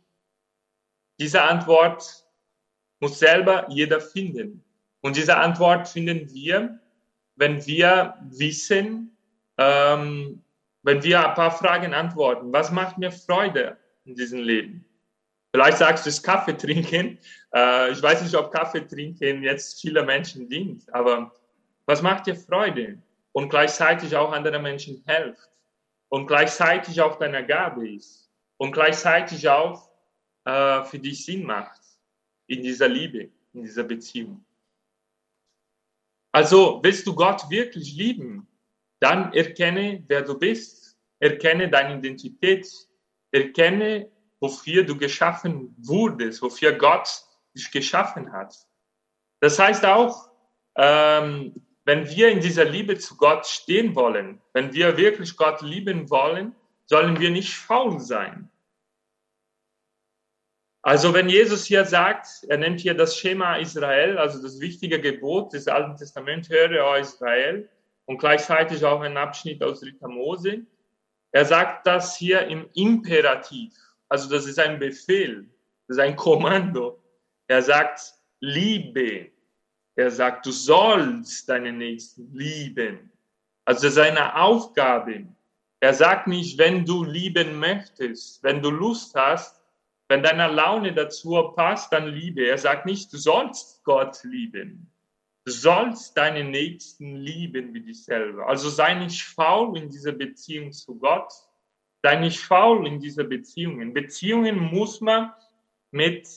Diese 1.20 1.42
Antwort 1.42 2.26
muss 3.00 3.20
selber 3.20 3.68
jeder 3.70 4.02
finden. 4.02 4.64
Und 5.02 5.16
diese 5.16 5.38
Antwort 5.38 5.88
finden 5.88 6.34
wir, 6.34 6.80
wenn 7.36 7.66
wir 7.66 8.16
wissen, 8.30 9.16
ähm, 9.58 10.44
wenn 10.82 11.04
wir 11.04 11.28
ein 11.28 11.36
paar 11.36 11.52
Fragen 11.52 11.94
antworten. 11.94 12.52
Was 12.52 12.72
macht 12.72 12.98
mir 12.98 13.12
Freude 13.12 13.78
in 14.06 14.16
diesem 14.16 14.40
Leben? 14.40 14.86
Vielleicht 15.54 15.78
sagst 15.78 16.06
du 16.06 16.10
es 16.10 16.22
Kaffee 16.22 16.58
trinken. 16.58 17.18
Äh, 17.54 17.92
ich 17.92 18.02
weiß 18.02 18.22
nicht, 18.24 18.36
ob 18.36 18.52
Kaffee 18.52 18.86
trinken 18.86 19.44
jetzt 19.44 19.80
viele 19.80 20.04
Menschen 20.04 20.50
dient, 20.50 20.94
aber 20.94 21.32
was 21.86 22.02
macht 22.02 22.28
dir 22.28 22.36
Freude 22.36 23.02
und 23.32 23.50
gleichzeitig 23.50 24.16
auch 24.16 24.32
anderen 24.32 24.62
Menschen 24.62 25.04
hilft 25.08 25.50
und 26.10 26.28
gleichzeitig 26.28 27.00
auch 27.02 27.18
deine 27.18 27.46
Gabe 27.46 27.90
ist 27.90 28.30
und 28.58 28.72
gleichzeitig 28.72 29.48
auch 29.48 29.90
äh, 30.46 30.84
für 30.84 31.00
dich 31.00 31.26
Sinn 31.26 31.44
macht 31.44 31.82
in 32.48 32.62
dieser 32.62 32.88
Liebe, 32.88 33.30
in 33.54 33.64
dieser 33.64 33.84
Beziehung. 33.84 34.46
Also 36.32 36.82
willst 36.84 37.08
du 37.08 37.16
Gott 37.16 37.50
wirklich 37.50 37.96
lieben, 37.96 38.46
dann 39.00 39.32
erkenne, 39.34 40.04
wer 40.08 40.22
du 40.22 40.38
bist, 40.38 40.98
erkenne 41.20 41.70
deine 41.70 41.98
Identität, 41.98 42.68
erkenne, 43.36 44.10
wofür 44.40 44.84
du 44.84 44.98
geschaffen 44.98 45.76
wurdest, 45.78 46.42
wofür 46.42 46.74
Gott 46.74 47.08
dich 47.56 47.72
geschaffen 47.72 48.32
hat. 48.32 48.56
Das 49.42 49.60
heißt 49.60 49.86
auch, 49.86 50.30
ähm, 50.78 51.54
wenn 51.84 52.10
wir 52.10 52.30
in 52.30 52.40
dieser 52.40 52.66
Liebe 52.66 52.98
zu 52.98 53.16
Gott 53.18 53.46
stehen 53.46 53.96
wollen, 53.96 54.42
wenn 54.54 54.74
wir 54.74 54.98
wirklich 54.98 55.38
Gott 55.38 55.62
lieben 55.62 56.10
wollen, 56.10 56.56
sollen 56.86 57.20
wir 57.20 57.30
nicht 57.30 57.54
faul 57.54 58.00
sein. 58.00 58.50
Also 60.82 61.14
wenn 61.14 61.30
Jesus 61.30 61.66
hier 61.66 61.84
sagt, 61.86 62.28
er 62.48 62.58
nennt 62.58 62.80
hier 62.80 62.94
das 62.94 63.18
Schema 63.18 63.56
Israel, 63.56 64.18
also 64.18 64.42
das 64.42 64.60
wichtige 64.60 65.02
Gebot 65.02 65.54
des 65.54 65.68
Alten 65.68 65.98
Testaments, 65.98 66.50
höre, 66.50 66.86
o 66.86 66.96
Israel, 66.96 67.68
und 68.06 68.20
gleichzeitig 68.20 68.86
auch 68.86 69.02
ein 69.02 69.18
Abschnitt 69.18 69.64
aus 69.64 69.82
Ritter 69.82 70.08
Mose. 70.08 70.66
Er 71.36 71.44
sagt 71.44 71.86
das 71.86 72.16
hier 72.16 72.48
im 72.48 72.70
Imperativ. 72.76 73.74
Also 74.08 74.30
das 74.30 74.46
ist 74.46 74.58
ein 74.58 74.80
Befehl, 74.80 75.46
das 75.86 75.98
ist 75.98 76.02
ein 76.02 76.16
Kommando. 76.16 77.04
Er 77.48 77.62
sagt, 77.62 78.00
liebe. 78.40 79.32
Er 79.98 80.12
sagt, 80.12 80.46
du 80.46 80.52
sollst 80.52 81.50
deinen 81.50 81.78
Nächsten 81.78 82.34
lieben. 82.34 83.12
Also 83.66 83.88
das 83.88 83.98
ist 83.98 84.02
eine 84.02 84.34
Aufgabe. 84.34 85.28
Er 85.82 85.94
sagt 85.94 86.28
nicht, 86.28 86.58
wenn 86.58 86.86
du 86.86 87.04
lieben 87.04 87.60
möchtest, 87.60 88.42
wenn 88.42 88.62
du 88.62 88.70
Lust 88.70 89.14
hast, 89.14 89.62
wenn 90.08 90.24
deine 90.24 90.48
Laune 90.48 90.94
dazu 90.94 91.52
passt, 91.54 91.92
dann 91.92 92.08
liebe. 92.08 92.46
Er 92.46 92.58
sagt 92.58 92.86
nicht, 92.86 93.12
du 93.12 93.18
sollst 93.18 93.84
Gott 93.84 94.24
lieben. 94.24 94.90
Sollst 95.46 96.18
deinen 96.18 96.50
Nächsten 96.50 97.16
lieben 97.16 97.74
wie 97.74 97.82
dich 97.82 98.04
selber. 98.04 98.48
Also 98.48 98.70
sei 98.70 98.96
nicht 98.96 99.24
faul 99.24 99.78
in 99.78 99.90
dieser 99.90 100.12
Beziehung 100.12 100.72
zu 100.72 100.98
Gott, 100.98 101.32
Sei 102.06 102.18
nicht 102.18 102.40
faul 102.40 102.86
in 102.86 103.00
dieser 103.00 103.24
Beziehungen. 103.24 103.92
Beziehungen 103.92 104.60
muss 104.60 105.02
man 105.02 105.34
mit 105.90 106.30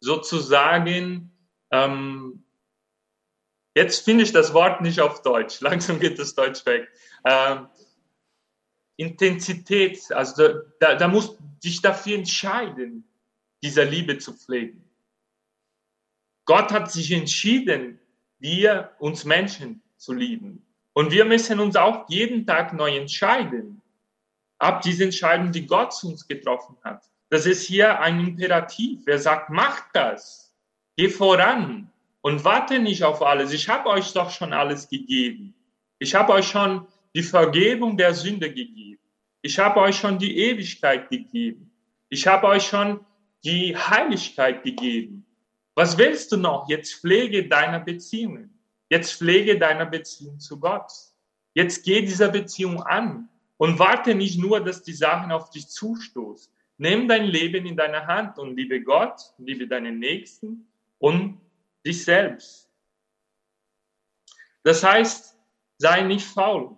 sozusagen, 0.00 1.30
ähm, 1.70 2.44
jetzt 3.76 4.04
finde 4.04 4.24
ich 4.24 4.32
das 4.32 4.52
Wort 4.52 4.80
nicht 4.80 5.00
auf 5.00 5.22
Deutsch, 5.22 5.60
langsam 5.60 6.00
geht 6.00 6.18
das 6.18 6.34
Deutsch 6.34 6.66
weg. 6.66 6.88
Ähm, 7.24 7.68
Intensität, 8.96 10.10
also 10.10 10.54
da, 10.80 10.96
da 10.96 11.06
musst 11.06 11.38
dich 11.62 11.80
dafür 11.80 12.16
entscheiden, 12.16 13.08
dieser 13.62 13.84
Liebe 13.84 14.18
zu 14.18 14.32
pflegen. 14.32 14.85
Gott 16.46 16.72
hat 16.72 16.90
sich 16.90 17.12
entschieden, 17.12 17.98
wir, 18.38 18.92
uns 18.98 19.24
Menschen 19.24 19.82
zu 19.96 20.12
lieben. 20.12 20.64
Und 20.92 21.10
wir 21.10 21.24
müssen 21.24 21.60
uns 21.60 21.76
auch 21.76 22.08
jeden 22.08 22.46
Tag 22.46 22.72
neu 22.72 22.96
entscheiden. 22.96 23.82
Ab 24.58 24.80
diese 24.80 25.04
Entscheidung, 25.04 25.52
die 25.52 25.66
Gott 25.66 25.92
zu 25.92 26.08
uns 26.08 26.26
getroffen 26.26 26.76
hat. 26.82 27.04
Das 27.28 27.44
ist 27.44 27.66
hier 27.66 28.00
ein 28.00 28.20
Imperativ. 28.20 29.06
Er 29.06 29.18
sagt, 29.18 29.50
macht 29.50 29.84
das. 29.92 30.54
Geh 30.96 31.08
voran 31.08 31.90
und 32.22 32.44
warte 32.44 32.78
nicht 32.78 33.02
auf 33.02 33.20
alles. 33.22 33.52
Ich 33.52 33.68
habe 33.68 33.90
euch 33.90 34.12
doch 34.12 34.30
schon 34.30 34.52
alles 34.52 34.88
gegeben. 34.88 35.54
Ich 35.98 36.14
habe 36.14 36.32
euch 36.32 36.46
schon 36.46 36.86
die 37.14 37.22
Vergebung 37.22 37.96
der 37.96 38.14
Sünde 38.14 38.52
gegeben. 38.52 39.02
Ich 39.42 39.58
habe 39.58 39.80
euch 39.80 39.96
schon 39.96 40.18
die 40.18 40.38
Ewigkeit 40.38 41.10
gegeben. 41.10 41.70
Ich 42.08 42.26
habe 42.26 42.46
euch 42.46 42.66
schon 42.66 43.04
die 43.44 43.76
Heiligkeit 43.76 44.62
gegeben. 44.62 45.25
Was 45.76 45.98
willst 45.98 46.32
du 46.32 46.38
noch? 46.38 46.68
Jetzt 46.70 46.94
pflege 46.94 47.46
deiner 47.46 47.80
Beziehungen. 47.80 48.58
Jetzt 48.88 49.12
pflege 49.12 49.58
deiner 49.58 49.84
Beziehung 49.84 50.40
zu 50.40 50.58
Gott. 50.58 50.90
Jetzt 51.52 51.84
geh 51.84 52.00
dieser 52.00 52.28
Beziehung 52.28 52.82
an 52.82 53.28
und 53.58 53.78
warte 53.78 54.14
nicht 54.14 54.38
nur, 54.38 54.64
dass 54.64 54.82
die 54.82 54.94
Sachen 54.94 55.30
auf 55.30 55.50
dich 55.50 55.68
zustoßen. 55.68 56.50
Nimm 56.78 57.08
dein 57.08 57.24
Leben 57.24 57.66
in 57.66 57.76
deine 57.76 58.06
Hand 58.06 58.38
und 58.38 58.56
liebe 58.56 58.82
Gott, 58.82 59.20
liebe 59.36 59.68
deinen 59.68 59.98
Nächsten 59.98 60.66
und 60.98 61.40
dich 61.84 62.04
selbst. 62.04 62.70
Das 64.62 64.82
heißt, 64.82 65.36
sei 65.76 66.02
nicht 66.02 66.26
faul. 66.26 66.76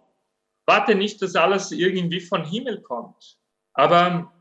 Warte 0.67 0.97
nicht, 0.97 1.23
dass 1.23 1.37
alles 1.37 1.71
irgendwie 1.71 2.21
von 2.21 2.45
Himmel 2.45 2.83
kommt, 2.83 3.39
aber 3.75 4.33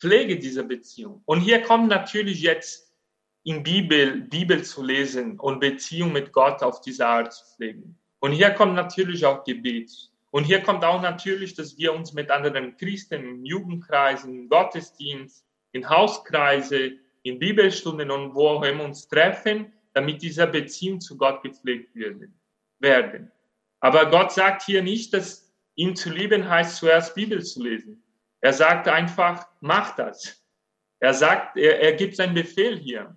pflege 0.00 0.38
diese 0.38 0.62
Beziehung. 0.62 1.22
Und 1.26 1.40
hier 1.40 1.62
kommt 1.62 1.88
natürlich 1.88 2.40
jetzt 2.40 2.91
in 3.44 3.62
Bibel, 3.62 4.20
Bibel 4.22 4.62
zu 4.62 4.82
lesen 4.82 5.38
und 5.38 5.60
Beziehung 5.60 6.12
mit 6.12 6.32
Gott 6.32 6.62
auf 6.62 6.80
diese 6.80 7.06
Art 7.06 7.32
zu 7.32 7.44
pflegen. 7.56 7.98
Und 8.20 8.32
hier 8.32 8.50
kommt 8.50 8.74
natürlich 8.74 9.24
auch 9.26 9.42
Gebet. 9.44 9.90
Und 10.30 10.44
hier 10.44 10.62
kommt 10.62 10.84
auch 10.84 11.02
natürlich, 11.02 11.54
dass 11.54 11.76
wir 11.76 11.92
uns 11.92 12.12
mit 12.12 12.30
anderen 12.30 12.76
Christen 12.76 13.14
in 13.14 13.44
Jugendkreisen, 13.44 14.34
im 14.34 14.48
Gottesdienst, 14.48 15.44
in 15.72 15.88
Hauskreise, 15.88 16.92
in 17.22 17.38
Bibelstunden 17.38 18.10
und 18.10 18.34
wo 18.34 18.48
auch 18.48 18.62
immer 18.62 18.84
uns 18.84 19.08
treffen, 19.08 19.72
damit 19.92 20.22
diese 20.22 20.46
Beziehung 20.46 21.00
zu 21.00 21.16
Gott 21.16 21.42
gepflegt 21.42 21.90
werden. 21.94 23.30
Aber 23.80 24.06
Gott 24.06 24.32
sagt 24.32 24.62
hier 24.62 24.82
nicht, 24.82 25.12
dass 25.12 25.52
ihn 25.74 25.96
zu 25.96 26.10
lieben 26.10 26.48
heißt, 26.48 26.76
zuerst 26.76 27.14
Bibel 27.14 27.42
zu 27.42 27.62
lesen. 27.62 28.02
Er 28.40 28.52
sagt 28.52 28.88
einfach, 28.88 29.46
mach 29.60 29.96
das. 29.96 30.42
Er 30.98 31.14
sagt, 31.14 31.56
er, 31.56 31.80
er 31.80 31.92
gibt 31.94 32.16
seinen 32.16 32.34
Befehl 32.34 32.78
hier. 32.78 33.16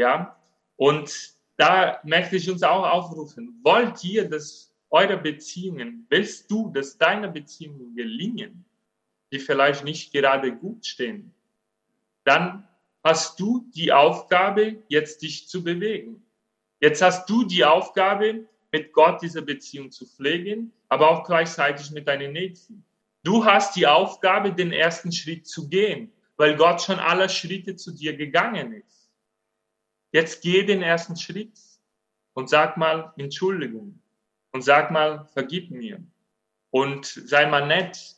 Ja, 0.00 0.34
und 0.76 1.34
da 1.58 2.00
möchte 2.04 2.36
ich 2.36 2.50
uns 2.50 2.62
auch 2.62 2.88
aufrufen. 2.90 3.60
Wollt 3.62 4.02
ihr, 4.02 4.26
dass 4.26 4.74
eure 4.88 5.18
Beziehungen, 5.18 6.06
willst 6.08 6.50
du, 6.50 6.70
dass 6.70 6.96
deine 6.96 7.28
Beziehungen 7.28 7.94
gelingen, 7.94 8.64
die 9.30 9.38
vielleicht 9.38 9.84
nicht 9.84 10.10
gerade 10.10 10.56
gut 10.56 10.86
stehen, 10.86 11.34
dann 12.24 12.66
hast 13.04 13.38
du 13.38 13.66
die 13.74 13.92
Aufgabe, 13.92 14.82
jetzt 14.88 15.20
dich 15.20 15.48
zu 15.48 15.62
bewegen. 15.62 16.24
Jetzt 16.80 17.02
hast 17.02 17.28
du 17.28 17.44
die 17.44 17.66
Aufgabe, 17.66 18.46
mit 18.72 18.94
Gott 18.94 19.20
diese 19.20 19.42
Beziehung 19.42 19.90
zu 19.90 20.06
pflegen, 20.06 20.72
aber 20.88 21.10
auch 21.10 21.24
gleichzeitig 21.24 21.90
mit 21.90 22.08
deinen 22.08 22.32
Nächsten. 22.32 22.86
Du 23.22 23.44
hast 23.44 23.76
die 23.76 23.86
Aufgabe, 23.86 24.54
den 24.54 24.72
ersten 24.72 25.12
Schritt 25.12 25.46
zu 25.46 25.68
gehen, 25.68 26.10
weil 26.38 26.56
Gott 26.56 26.80
schon 26.80 26.98
alle 26.98 27.28
Schritte 27.28 27.76
zu 27.76 27.92
dir 27.92 28.16
gegangen 28.16 28.72
ist. 28.72 28.99
Jetzt 30.12 30.42
geh 30.42 30.64
den 30.64 30.82
ersten 30.82 31.16
Schritt 31.16 31.58
und 32.34 32.48
sag 32.48 32.76
mal 32.76 33.12
Entschuldigung 33.16 34.02
und 34.52 34.62
sag 34.62 34.90
mal, 34.90 35.26
vergib 35.32 35.70
mir 35.70 36.02
und 36.70 37.06
sei 37.06 37.46
mal 37.46 37.66
nett. 37.66 38.16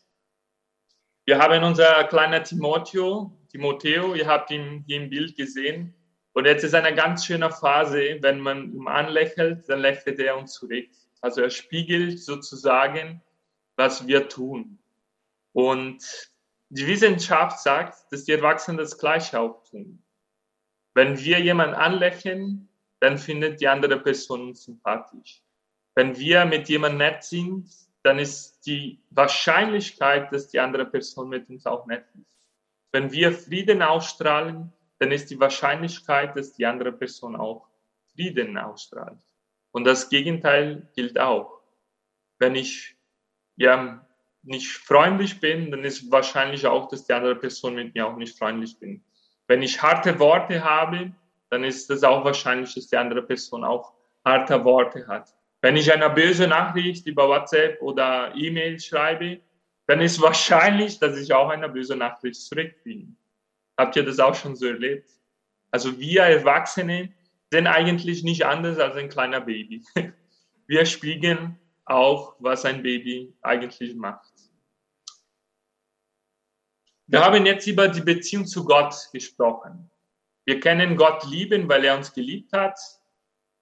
Wir 1.24 1.38
haben 1.38 1.62
unser 1.62 2.04
kleiner 2.04 2.42
Timotheo, 2.42 3.36
Timotheo, 3.50 4.14
ihr 4.14 4.26
habt 4.26 4.50
ihn 4.50 4.84
hier 4.86 5.02
im 5.02 5.10
Bild 5.10 5.36
gesehen. 5.36 5.94
Und 6.32 6.46
jetzt 6.46 6.64
ist 6.64 6.74
eine 6.74 6.94
ganz 6.94 7.26
schöne 7.26 7.50
Phase, 7.50 8.18
wenn 8.20 8.40
man 8.40 8.72
ihn 8.72 8.88
anlächelt, 8.88 9.68
dann 9.68 9.80
lächelt 9.80 10.18
er 10.18 10.38
uns 10.38 10.54
zurück. 10.54 10.88
Also 11.20 11.42
er 11.42 11.50
spiegelt 11.50 12.20
sozusagen, 12.20 13.22
was 13.76 14.06
wir 14.06 14.28
tun. 14.28 14.78
Und 15.52 16.30
die 16.70 16.86
Wissenschaft 16.86 17.60
sagt, 17.60 18.10
dass 18.10 18.24
die 18.24 18.32
Erwachsenen 18.32 18.78
das 18.78 18.96
Gleiche 18.96 19.38
auch 19.38 19.62
tun. 19.64 20.02
Wenn 20.94 21.18
wir 21.18 21.40
jemanden 21.40 21.74
anlächeln, 21.74 22.68
dann 23.00 23.18
findet 23.18 23.60
die 23.60 23.68
andere 23.68 23.98
Person 23.98 24.48
uns 24.48 24.64
sympathisch. 24.64 25.42
Wenn 25.94 26.16
wir 26.16 26.44
mit 26.44 26.68
jemandem 26.68 26.98
nett 26.98 27.24
sind, 27.24 27.68
dann 28.02 28.18
ist 28.18 28.60
die 28.66 29.00
Wahrscheinlichkeit, 29.10 30.32
dass 30.32 30.48
die 30.48 30.60
andere 30.60 30.86
Person 30.86 31.28
mit 31.28 31.48
uns 31.48 31.66
auch 31.66 31.86
nett 31.86 32.04
ist. 32.14 32.26
Wenn 32.92 33.10
wir 33.12 33.32
Frieden 33.32 33.82
ausstrahlen, 33.82 34.72
dann 34.98 35.12
ist 35.12 35.30
die 35.30 35.40
Wahrscheinlichkeit, 35.40 36.36
dass 36.36 36.52
die 36.52 36.66
andere 36.66 36.92
Person 36.92 37.36
auch 37.36 37.68
Frieden 38.14 38.58
ausstrahlt. 38.58 39.18
Und 39.72 39.84
das 39.84 40.10
Gegenteil 40.10 40.88
gilt 40.94 41.18
auch. 41.18 41.60
Wenn 42.38 42.54
ich 42.54 42.96
ja 43.56 44.06
nicht 44.42 44.72
freundlich 44.72 45.40
bin, 45.40 45.70
dann 45.70 45.84
ist 45.84 46.10
wahrscheinlich 46.10 46.66
auch, 46.66 46.88
dass 46.88 47.04
die 47.04 47.12
andere 47.12 47.36
Person 47.36 47.74
mit 47.74 47.94
mir 47.94 48.06
auch 48.06 48.16
nicht 48.16 48.36
freundlich 48.36 48.78
bin. 48.78 49.04
Wenn 49.52 49.60
ich 49.60 49.82
harte 49.82 50.18
Worte 50.18 50.64
habe, 50.64 51.12
dann 51.50 51.62
ist 51.62 51.90
es 51.90 52.02
auch 52.04 52.24
wahrscheinlich, 52.24 52.74
dass 52.74 52.86
die 52.86 52.96
andere 52.96 53.20
Person 53.20 53.64
auch 53.64 53.92
harte 54.24 54.64
Worte 54.64 55.06
hat. 55.06 55.36
Wenn 55.60 55.76
ich 55.76 55.92
eine 55.92 56.08
böse 56.08 56.48
Nachricht 56.48 57.06
über 57.06 57.28
WhatsApp 57.28 57.82
oder 57.82 58.34
E-Mail 58.34 58.80
schreibe, 58.80 59.42
dann 59.86 60.00
ist 60.00 60.22
wahrscheinlich, 60.22 60.98
dass 61.00 61.18
ich 61.18 61.34
auch 61.34 61.50
eine 61.50 61.68
böse 61.68 61.94
Nachricht 61.94 62.36
zurückkriege. 62.36 63.08
Habt 63.76 63.94
ihr 63.94 64.06
das 64.06 64.20
auch 64.20 64.34
schon 64.34 64.56
so 64.56 64.68
erlebt? 64.68 65.10
Also 65.70 65.98
wir 65.98 66.22
Erwachsene 66.22 67.12
sind 67.52 67.66
eigentlich 67.66 68.22
nicht 68.22 68.46
anders 68.46 68.78
als 68.78 68.96
ein 68.96 69.10
kleiner 69.10 69.42
Baby. 69.42 69.84
Wir 70.66 70.86
spiegeln 70.86 71.58
auch, 71.84 72.36
was 72.38 72.64
ein 72.64 72.82
Baby 72.82 73.34
eigentlich 73.42 73.94
macht. 73.96 74.31
Wir 77.06 77.20
haben 77.20 77.44
jetzt 77.46 77.66
über 77.66 77.88
die 77.88 78.00
Beziehung 78.00 78.46
zu 78.46 78.64
Gott 78.64 78.94
gesprochen. 79.12 79.90
Wir 80.44 80.60
können 80.60 80.96
Gott 80.96 81.24
lieben, 81.28 81.68
weil 81.68 81.84
er 81.84 81.96
uns 81.96 82.12
geliebt 82.12 82.52
hat. 82.52 82.78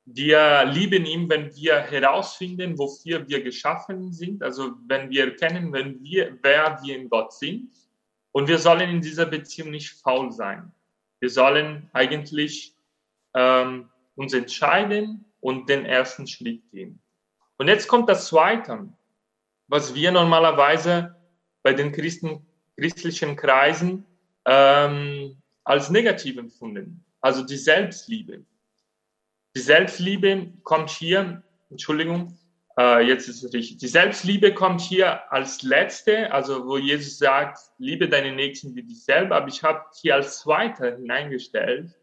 Wir 0.05 0.65
lieben 0.65 1.05
ihn, 1.05 1.29
wenn 1.29 1.55
wir 1.55 1.79
herausfinden, 1.79 2.79
wofür 2.79 3.29
wir 3.29 3.43
geschaffen 3.43 4.13
sind. 4.13 4.43
Also 4.43 4.73
wenn 4.87 5.11
wir 5.11 5.27
erkennen, 5.27 5.73
wenn 5.73 6.03
wir, 6.03 6.39
wer 6.43 6.79
wir 6.83 6.97
in 6.97 7.09
Gott 7.09 7.33
sind. 7.33 7.73
Und 8.33 8.49
wir 8.49 8.59
sollen 8.59 8.89
in 8.89 9.01
dieser 9.01 9.27
Beziehung 9.27 9.71
nicht 9.71 9.91
faul 9.91 10.33
sein. 10.33 10.73
Wir 11.19 11.31
sollen 11.31 11.91
eigentlich 11.93 12.75
ähm, 13.35 13.89
uns 14.17 14.33
entscheiden 14.33 15.25
und 15.41 15.69
den 15.69 15.85
ersten 15.85 16.27
Schritt 16.27 16.63
gehen. 16.71 17.01
Und 17.59 17.69
jetzt 17.69 17.89
kommt 17.89 18.09
das 18.09 18.27
Zweite, 18.27 18.89
was 19.69 19.95
wir 19.95 20.13
normalerweise 20.13 21.17
bei 21.63 21.75
den 21.75 21.93
Christen 21.93 22.47
christlichen 22.81 23.37
Kreisen 23.37 24.07
ähm, 24.47 25.37
als 25.65 25.91
negativ 25.91 26.39
empfunden. 26.39 27.05
Also 27.21 27.45
die 27.45 27.59
Selbstliebe. 27.59 28.43
Die 29.55 29.61
Selbstliebe 29.61 30.55
kommt 30.63 30.89
hier, 30.89 31.43
Entschuldigung, 31.69 32.39
äh, 32.79 33.07
jetzt 33.07 33.29
ist 33.29 33.43
es 33.43 33.53
richtig. 33.53 33.77
Die 33.79 33.87
Selbstliebe 33.87 34.55
kommt 34.55 34.81
hier 34.81 35.31
als 35.31 35.63
letzte, 35.63 36.33
also 36.33 36.67
wo 36.67 36.79
Jesus 36.79 37.19
sagt, 37.19 37.59
liebe 37.77 38.09
deine 38.09 38.33
Nächsten 38.33 38.75
wie 38.75 38.83
dich 38.83 39.05
selber, 39.05 39.37
aber 39.37 39.49
ich 39.49 39.63
habe 39.63 39.85
hier 40.01 40.15
als 40.15 40.41
zweite 40.41 40.97
hineingestellt, 40.97 41.95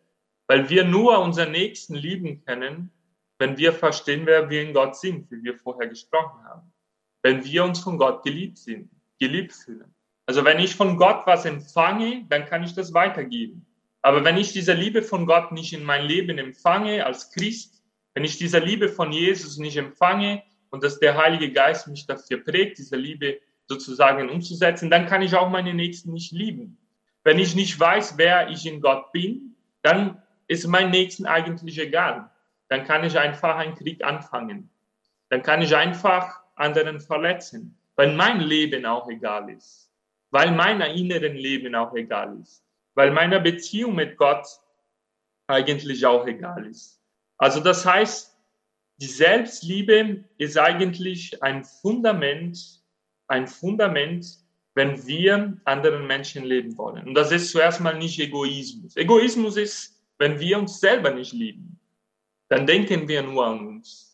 weil 0.47 0.69
wir 0.69 0.83
nur 0.83 1.17
unseren 1.19 1.51
Nächsten 1.51 1.95
lieben 1.95 2.43
können, 2.45 2.91
wenn 3.39 3.57
wir 3.57 3.73
verstehen, 3.73 4.27
wer 4.27 4.47
wir 4.49 4.61
in 4.61 4.73
Gott 4.73 4.95
sind, 4.95 5.31
wie 5.31 5.43
wir 5.43 5.57
vorher 5.57 5.87
gesprochen 5.87 6.43
haben. 6.43 6.71
Wenn 7.23 7.43
wir 7.43 7.63
uns 7.63 7.79
von 7.79 7.97
Gott 7.97 8.23
geliebt 8.23 8.59
sind, 8.59 8.91
geliebt 9.19 9.53
fühlen. 9.53 9.96
Also 10.27 10.43
wenn 10.43 10.59
ich 10.59 10.75
von 10.75 10.97
Gott 10.97 11.25
was 11.25 11.45
empfange, 11.45 12.25
dann 12.29 12.45
kann 12.45 12.61
ich 12.61 12.75
das 12.75 12.93
weitergeben. 12.93 13.65
Aber 14.01 14.23
wenn 14.23 14.37
ich 14.37 14.51
diese 14.51 14.73
Liebe 14.73 15.01
von 15.01 15.25
Gott 15.25 15.51
nicht 15.51 15.73
in 15.73 15.83
mein 15.83 16.05
Leben 16.05 16.37
empfange 16.37 17.05
als 17.05 17.31
Christ, 17.31 17.81
wenn 18.13 18.25
ich 18.25 18.37
diese 18.37 18.59
Liebe 18.59 18.89
von 18.89 19.11
Jesus 19.11 19.57
nicht 19.57 19.77
empfange 19.77 20.43
und 20.69 20.83
dass 20.83 20.99
der 20.99 21.17
Heilige 21.17 21.51
Geist 21.51 21.87
mich 21.87 22.05
dafür 22.05 22.43
prägt, 22.43 22.77
diese 22.77 22.97
Liebe 22.97 23.39
sozusagen 23.67 24.29
umzusetzen, 24.29 24.89
dann 24.89 25.07
kann 25.07 25.21
ich 25.21 25.35
auch 25.35 25.49
meine 25.49 25.73
Nächsten 25.73 26.11
nicht 26.11 26.33
lieben. 26.33 26.77
Wenn 27.23 27.39
ich 27.39 27.55
nicht 27.55 27.79
weiß, 27.79 28.17
wer 28.17 28.49
ich 28.49 28.65
in 28.65 28.81
Gott 28.81 29.11
bin, 29.11 29.55
dann 29.81 30.21
ist 30.47 30.67
mein 30.67 30.91
Nächsten 30.91 31.25
eigentlich 31.25 31.79
egal. 31.79 32.29
Dann 32.67 32.83
kann 32.83 33.03
ich 33.03 33.17
einfach 33.17 33.55
einen 33.55 33.75
Krieg 33.75 34.03
anfangen. 34.03 34.69
Dann 35.29 35.41
kann 35.41 35.61
ich 35.61 35.75
einfach 35.75 36.41
anderen 36.55 36.99
verletzen, 36.99 37.77
weil 37.95 38.13
mein 38.13 38.41
Leben 38.41 38.85
auch 38.85 39.09
egal 39.09 39.49
ist, 39.49 39.86
weil 40.31 40.51
mein 40.51 40.81
inneren 40.81 41.35
Leben 41.35 41.75
auch 41.75 41.93
egal 41.95 42.37
ist, 42.41 42.63
weil 42.95 43.11
meine 43.11 43.39
Beziehung 43.39 43.95
mit 43.95 44.17
Gott 44.17 44.45
eigentlich 45.47 46.05
auch 46.05 46.27
egal 46.27 46.65
ist. 46.65 47.01
Also 47.37 47.59
das 47.59 47.85
heißt, 47.85 48.37
die 48.97 49.05
Selbstliebe 49.05 50.23
ist 50.37 50.57
eigentlich 50.57 51.41
ein 51.43 51.63
Fundament, 51.63 52.81
ein 53.27 53.47
Fundament, 53.47 54.25
wenn 54.73 55.05
wir 55.07 55.57
anderen 55.65 56.07
Menschen 56.07 56.43
leben 56.43 56.77
wollen. 56.77 57.07
Und 57.07 57.13
das 57.13 57.31
ist 57.31 57.51
zuerst 57.51 57.79
mal 57.79 57.97
nicht 57.97 58.19
Egoismus. 58.19 58.95
Egoismus 58.95 59.57
ist, 59.57 59.99
wenn 60.17 60.39
wir 60.39 60.57
uns 60.59 60.79
selber 60.79 61.11
nicht 61.11 61.33
lieben, 61.33 61.79
dann 62.49 62.65
denken 62.65 63.07
wir 63.07 63.21
nur 63.23 63.45
an 63.45 63.67
uns, 63.67 64.06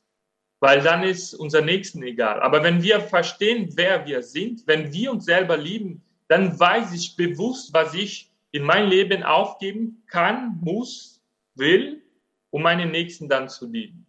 weil 0.63 0.82
dann 0.82 1.04
ist 1.04 1.34
unser 1.34 1.60
Nächsten 1.60 2.02
egal. 2.04 2.39
Aber 2.39 2.63
wenn 2.63 2.82
wir 2.82 3.02
verstehen, 3.02 3.73
wer 3.76 4.06
wir 4.06 4.23
sind, 4.23 4.65
wenn 4.65 4.93
wir 4.93 5.12
uns 5.12 5.26
selber 5.26 5.58
lieben, 5.58 6.02
dann 6.30 6.58
weiß 6.58 6.93
ich 6.93 7.17
bewusst, 7.17 7.73
was 7.73 7.93
ich 7.93 8.32
in 8.52 8.63
mein 8.63 8.88
Leben 8.88 9.23
aufgeben 9.23 10.02
kann, 10.08 10.58
muss, 10.62 11.21
will, 11.56 12.02
um 12.49 12.62
meinen 12.62 12.91
Nächsten 12.91 13.28
dann 13.28 13.49
zu 13.49 13.69
lieben. 13.69 14.06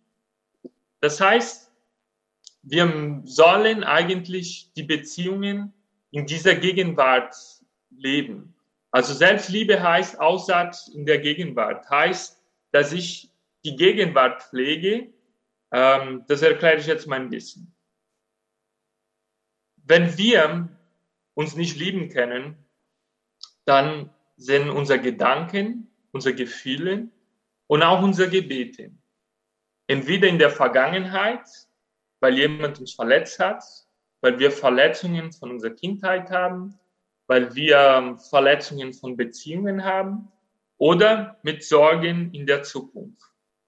Das 1.01 1.21
heißt, 1.21 1.73
wir 2.63 3.21
sollen 3.25 3.83
eigentlich 3.83 4.71
die 4.77 4.85
Beziehungen 4.85 5.73
in 6.13 6.25
dieser 6.25 6.55
Gegenwart 6.55 7.35
leben. 7.91 8.55
Also 8.93 9.13
Selbstliebe 9.13 9.83
heißt 9.83 10.21
Aussatz 10.21 10.87
in 10.87 11.05
der 11.05 11.19
Gegenwart, 11.19 11.91
heißt, 11.91 12.41
dass 12.71 12.93
ich 12.93 13.29
die 13.65 13.75
Gegenwart 13.75 14.41
pflege. 14.41 15.13
Ähm, 15.75 16.25
das 16.29 16.41
erkläre 16.41 16.79
ich 16.79 16.87
jetzt 16.87 17.07
mal 17.07 17.21
ein 17.21 17.29
bisschen. 17.29 17.75
Wenn 19.77 20.17
wir 20.17 20.69
uns 21.35 21.57
nicht 21.57 21.77
lieben 21.77 22.09
können, 22.09 22.57
dann 23.67 24.11
sind 24.37 24.71
unsere 24.71 25.01
Gedanken, 25.01 25.91
unsere 26.13 26.35
Gefühle 26.35 27.09
und 27.67 27.83
auch 27.83 28.03
unsere 28.03 28.31
Gebete 28.31 28.93
entweder 29.87 30.29
in 30.29 30.39
der 30.39 30.51
Vergangenheit, 30.51 31.47
weil 32.21 32.39
jemand 32.39 32.81
uns 32.81 32.95
verletzt 32.95 33.39
hat, 33.39 33.63
weil 34.21 34.39
wir 34.39 34.51
Verletzungen 34.51 35.33
von 35.33 35.51
unserer 35.51 35.75
Kindheit 35.75 36.31
haben, 36.31 36.79
weil 37.27 37.55
wir 37.55 38.19
Verletzungen 38.31 38.95
von 38.95 39.17
Beziehungen 39.17 39.85
haben 39.85 40.31
oder 40.79 41.39
mit 41.43 41.65
Sorgen 41.65 42.33
in 42.33 42.47
der 42.47 42.63
Zukunft. 42.63 43.23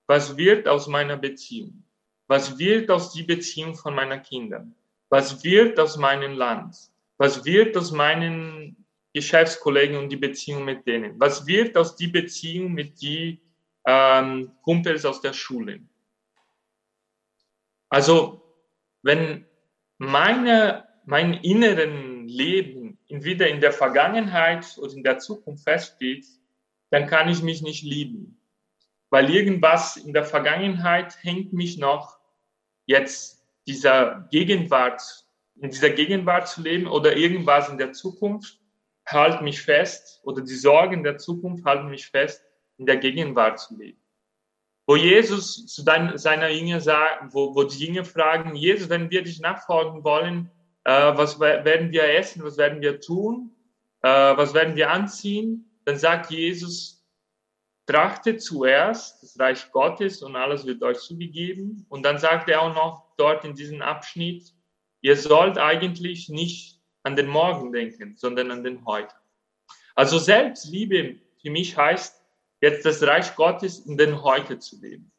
Was 0.07 0.37
wird 0.37 0.69
aus 0.69 0.87
meiner 0.87 1.17
Beziehung? 1.17 1.86
Was 2.29 2.59
wird 2.59 2.91
aus 2.91 3.13
die 3.13 3.23
Beziehung 3.23 3.75
von 3.75 3.95
meiner 3.95 4.19
Kindern? 4.19 4.75
Was 5.09 5.45
wird 5.45 5.79
aus 5.79 5.97
meinem 5.97 6.33
Land? 6.33 6.77
Was 7.19 7.45
wird 7.45 7.77
aus 7.77 7.93
meinen 7.93 8.85
Geschäftskollegen 9.15 9.97
und 9.97 10.11
die 10.11 10.17
Beziehung 10.17 10.65
mit 10.65 10.87
denen? 10.87 11.19
Was 11.19 11.47
wird 11.47 11.77
aus 11.77 11.97
die 11.97 12.09
Beziehung 12.09 12.73
mit 12.73 13.01
die 13.01 13.41
ähm, 13.87 14.53
Kumpels 14.63 15.05
aus 15.05 15.21
der 15.21 15.33
Schule? 15.33 15.81
Also, 17.89 18.43
wenn 19.03 19.47
meine, 19.99 20.87
mein 21.05 21.35
inneren 21.35 22.27
Leben 22.27 22.99
entweder 23.09 23.49
in 23.49 23.61
der 23.61 23.73
Vergangenheit 23.73 24.77
oder 24.79 24.93
in 24.93 25.05
der 25.05 25.19
Zukunft 25.19 25.65
feststeht, 25.65 26.27
dann 26.91 27.07
kann 27.07 27.29
ich 27.29 27.43
mich 27.43 27.63
nicht 27.63 27.85
lieben. 27.85 28.41
Weil 29.11 29.31
irgendwas 29.31 29.97
in 29.97 30.13
der 30.13 30.25
Vergangenheit 30.25 31.17
hängt 31.23 31.53
mich 31.53 31.79
noch 31.79 32.16
jetzt 32.87 33.45
dieser 33.67 34.27
Gegenwart, 34.31 35.03
in 35.61 35.71
dieser 35.71 35.91
Gegenwart 35.91 36.49
zu 36.49 36.63
leben 36.63 36.87
oder 36.87 37.17
irgendwas 37.17 37.69
in 37.69 37.79
der 37.79 37.93
Zukunft 37.93 38.61
hält 39.05 39.43
mich 39.43 39.63
fest 39.63 40.21
oder 40.25 40.43
die 40.43 40.55
Sorgen 40.55 41.05
der 41.05 41.19
Zukunft 41.19 41.65
halten 41.65 41.89
mich 41.89 42.07
fest, 42.07 42.43
in 42.79 42.87
der 42.87 42.97
Gegenwart 42.97 43.61
zu 43.61 43.77
leben 43.77 44.01
wo 44.87 44.95
Jesus 44.95 45.67
zu 45.67 45.83
seiner 45.83 46.49
Jünger 46.49 46.81
sagt, 46.81 47.35
wo, 47.35 47.55
wo 47.55 47.65
die 47.65 47.85
Jünger 47.85 48.05
fragen, 48.05 48.55
Jesus, 48.55 48.89
wenn 48.89 49.11
wir 49.11 49.23
dich 49.23 49.41
nachfolgen 49.41 50.05
wollen, 50.05 50.51
äh, 50.85 51.17
was 51.17 51.41
werden 51.41 51.91
wir 51.91 52.15
essen, 52.15 52.45
was 52.45 52.57
werden 52.57 52.81
wir 52.81 53.01
tun, 53.01 53.51
äh, 54.03 54.09
was 54.09 54.55
werden 54.55 54.77
wir 54.77 54.91
anziehen? 54.91 55.69
Dann 55.85 55.99
sagt 55.99 56.31
Jesus, 56.31 56.96
trachtet 57.87 58.43
zuerst 58.43 59.23
das 59.23 59.39
Reich 59.39 59.71
Gottes 59.71 60.23
und 60.23 60.37
alles 60.37 60.67
wird 60.67 60.83
euch 60.83 60.99
zugegeben. 60.99 61.87
Und 61.89 62.03
dann 62.05 62.19
sagt 62.19 62.49
er 62.49 62.63
auch 62.63 62.75
noch 62.75 63.15
dort 63.17 63.45
in 63.45 63.55
diesem 63.55 63.81
Abschnitt, 63.81 64.53
ihr 65.01 65.17
sollt 65.17 65.57
eigentlich 65.57 66.29
nicht 66.29 66.81
an 67.05 67.15
den 67.17 67.29
Morgen 67.29 67.73
denken, 67.73 68.17
sondern 68.17 68.51
an 68.51 68.65
den 68.65 68.85
Heute. 68.85 69.15
Also 69.95 70.19
Selbstliebe 70.19 71.17
für 71.41 71.51
mich 71.51 71.77
heißt, 71.77 72.23
jetzt 72.61 72.85
das 72.85 73.03
Reich 73.03 73.35
Gottes 73.37 73.79
in 73.81 73.97
den 73.97 74.23
Heute 74.23 74.59
zu 74.59 74.81
leben. 74.81 75.13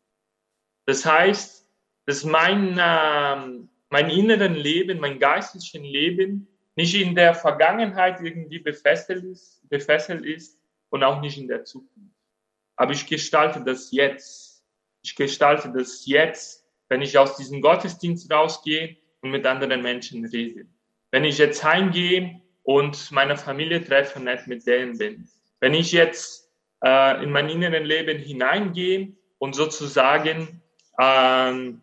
Das 0.86 1.06
heißt, 1.06 1.66
dass 2.06 2.24
mein, 2.24 2.78
äh, 2.78 3.66
mein 3.90 4.10
inneren 4.10 4.56
Leben, 4.56 5.00
mein 5.00 5.20
geistlichen 5.20 5.84
Leben 5.84 6.48
nicht 6.76 6.96
in 6.96 7.16
der 7.16 7.34
Vergangenheit 7.34 8.20
irgendwie 8.22 8.60
befesselt 8.60 9.24
ist, 9.24 9.68
befesselt 9.70 10.26
ist 10.26 10.60
und 10.90 11.04
auch 11.04 11.22
nicht 11.22 11.38
in 11.38 11.48
der 11.48 11.64
Zukunft. 11.64 12.17
Aber 12.78 12.94
ich 12.94 13.06
gestalte 13.06 13.62
das 13.64 13.92
jetzt. 13.92 14.64
Ich 15.04 15.16
gestalte 15.16 15.72
das 15.76 16.06
jetzt, 16.06 16.66
wenn 16.90 17.02
ich 17.02 17.18
aus 17.18 17.36
diesem 17.36 17.62
Gottesdienst 17.62 18.32
rausgehe 18.32 18.98
und 19.22 19.32
mit 19.32 19.46
anderen 19.46 19.82
Menschen 19.82 20.26
rede. 20.26 20.66
Wenn 21.12 21.26
ich 21.26 21.38
jetzt 21.38 21.64
heimgehe 21.64 22.42
und 22.64 23.12
meine 23.12 23.38
Familie 23.38 23.84
treffe 23.84 24.20
und 24.20 24.26
nicht 24.26 24.48
mit 24.48 24.66
denen 24.66 24.98
bin. 24.98 25.28
Wenn 25.60 25.74
ich 25.74 25.92
jetzt 25.92 26.50
äh, 26.84 27.24
in 27.24 27.32
mein 27.32 27.50
inneren 27.50 27.86
Leben 27.86 28.20
hineingehen 28.20 29.18
und 29.40 29.56
sozusagen 29.56 30.62
ähm, 31.00 31.82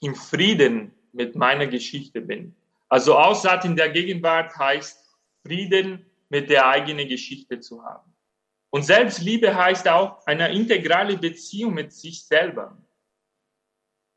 im 0.00 0.14
Frieden 0.14 0.92
mit 1.12 1.36
meiner 1.36 1.66
Geschichte 1.66 2.20
bin. 2.20 2.54
Also 2.88 3.16
Aussaat 3.16 3.64
in 3.64 3.76
der 3.76 3.90
Gegenwart 3.90 4.56
heißt 4.56 4.98
Frieden 5.44 6.06
mit 6.28 6.50
der 6.50 6.66
eigenen 6.66 7.08
Geschichte 7.08 7.60
zu 7.60 7.84
haben. 7.84 8.11
Und 8.74 8.86
Selbstliebe 8.86 9.54
heißt 9.54 9.86
auch 9.86 10.26
eine 10.26 10.50
integrale 10.50 11.18
Beziehung 11.18 11.74
mit 11.74 11.92
sich 11.92 12.24
selber. 12.24 12.78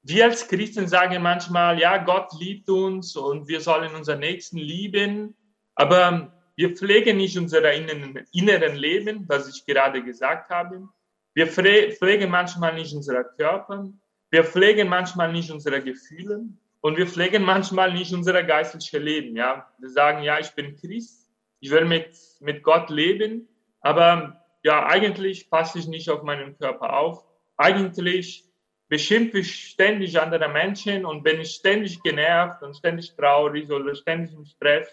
Wir 0.01 0.25
als 0.25 0.47
Christen 0.47 0.87
sagen 0.87 1.21
manchmal, 1.21 1.77
ja, 1.77 1.97
Gott 1.97 2.31
liebt 2.39 2.69
uns 2.69 3.17
und 3.17 3.49
wir 3.49 3.59
sollen 3.59 3.93
unseren 3.93 4.19
Nächsten 4.19 4.57
lieben, 4.57 5.35
aber 5.75 6.31
wir 6.55 6.73
pflegen 6.73 7.17
nicht 7.17 7.37
unser 7.37 7.69
inneren 7.73 8.75
Leben, 8.77 9.25
was 9.27 9.49
ich 9.49 9.65
gerade 9.65 10.01
gesagt 10.01 10.49
habe. 10.49 10.87
Wir 11.33 11.47
pflegen 11.47 12.29
manchmal 12.29 12.75
nicht 12.75 12.95
unsere 12.95 13.25
Körper. 13.37 13.89
Wir 14.29 14.45
pflegen 14.45 14.87
manchmal 14.87 15.33
nicht 15.33 15.51
unsere 15.51 15.83
Gefühle. 15.83 16.45
Und 16.79 16.97
wir 16.97 17.07
pflegen 17.07 17.43
manchmal 17.43 17.91
nicht 17.91 18.13
unser 18.13 18.41
geistliches 18.43 19.01
Leben. 19.01 19.35
Ja, 19.35 19.69
wir 19.79 19.89
sagen, 19.89 20.23
ja, 20.23 20.39
ich 20.39 20.51
bin 20.51 20.77
Christ. 20.77 21.29
Ich 21.59 21.71
will 21.71 21.83
mit, 21.83 22.15
mit 22.39 22.63
Gott 22.63 22.89
leben. 22.89 23.49
Aber 23.81 24.44
ja, 24.65 24.88
eigentlich 24.88 25.47
passe 25.47 25.78
ich 25.78 25.88
nicht 25.88 26.10
auf 26.10 26.23
meinen 26.23 26.58
Körper 26.58 26.97
auf. 26.97 27.23
Eigentlich 27.56 28.45
beschimpfe 28.88 29.38
ich 29.39 29.69
ständig 29.69 30.19
andere 30.19 30.49
Menschen 30.49 31.06
und 31.06 31.21
bin 31.21 31.39
ich 31.39 31.51
ständig 31.51 32.01
genervt 32.01 32.63
und 32.63 32.75
ständig 32.75 33.15
traurig 33.15 33.69
oder 33.69 33.93
ständig 33.93 34.34
im 34.34 34.43
Stress. 34.43 34.88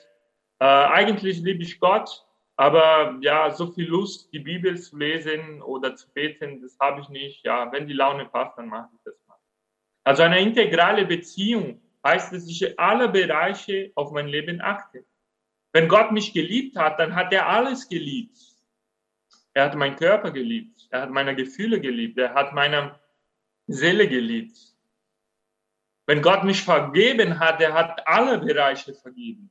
Äh, 0.58 0.66
eigentlich 0.66 1.38
liebe 1.40 1.62
ich 1.62 1.80
Gott, 1.80 2.10
aber 2.56 3.16
ja, 3.22 3.50
so 3.50 3.66
viel 3.72 3.88
Lust, 3.88 4.30
die 4.34 4.40
Bibel 4.40 4.78
zu 4.78 4.98
lesen 4.98 5.62
oder 5.62 5.96
zu 5.96 6.06
beten, 6.12 6.60
das 6.60 6.76
habe 6.78 7.00
ich 7.00 7.08
nicht. 7.08 7.42
Ja, 7.42 7.72
wenn 7.72 7.86
die 7.86 7.94
Laune 7.94 8.26
passt, 8.26 8.58
dann 8.58 8.68
mache 8.68 8.90
ich 8.94 9.00
das 9.06 9.14
mal. 9.26 9.38
Also 10.04 10.22
eine 10.22 10.38
integrale 10.38 11.06
Beziehung 11.06 11.80
heißt, 12.06 12.30
dass 12.30 12.46
ich 12.46 12.78
alle 12.78 13.08
Bereiche 13.08 13.90
auf 13.94 14.12
mein 14.12 14.28
Leben 14.28 14.60
achte. 14.60 15.06
Wenn 15.72 15.88
Gott 15.88 16.12
mich 16.12 16.34
geliebt 16.34 16.76
hat, 16.76 17.00
dann 17.00 17.14
hat 17.14 17.32
er 17.32 17.48
alles 17.48 17.88
geliebt. 17.88 18.51
Er 19.54 19.64
hat 19.64 19.74
meinen 19.74 19.96
Körper 19.96 20.30
geliebt. 20.30 20.88
Er 20.90 21.02
hat 21.02 21.10
meine 21.10 21.34
Gefühle 21.36 21.80
geliebt. 21.80 22.18
Er 22.18 22.34
hat 22.34 22.52
meine 22.52 22.98
Seele 23.66 24.08
geliebt. 24.08 24.56
Wenn 26.06 26.22
Gott 26.22 26.44
mich 26.44 26.62
vergeben 26.62 27.38
hat, 27.38 27.60
er 27.60 27.74
hat 27.74 28.06
alle 28.06 28.38
Bereiche 28.38 28.94
vergeben. 28.94 29.50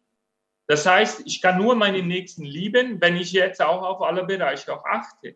Das 0.67 0.85
heißt, 0.85 1.23
ich 1.25 1.41
kann 1.41 1.57
nur 1.57 1.75
meinen 1.75 2.07
Nächsten 2.07 2.43
lieben, 2.43 3.01
wenn 3.01 3.15
ich 3.15 3.31
jetzt 3.31 3.61
auch 3.61 3.83
auf 3.83 4.01
alle 4.01 4.23
Bereiche 4.25 4.73
auch 4.73 4.85
achte. 4.85 5.35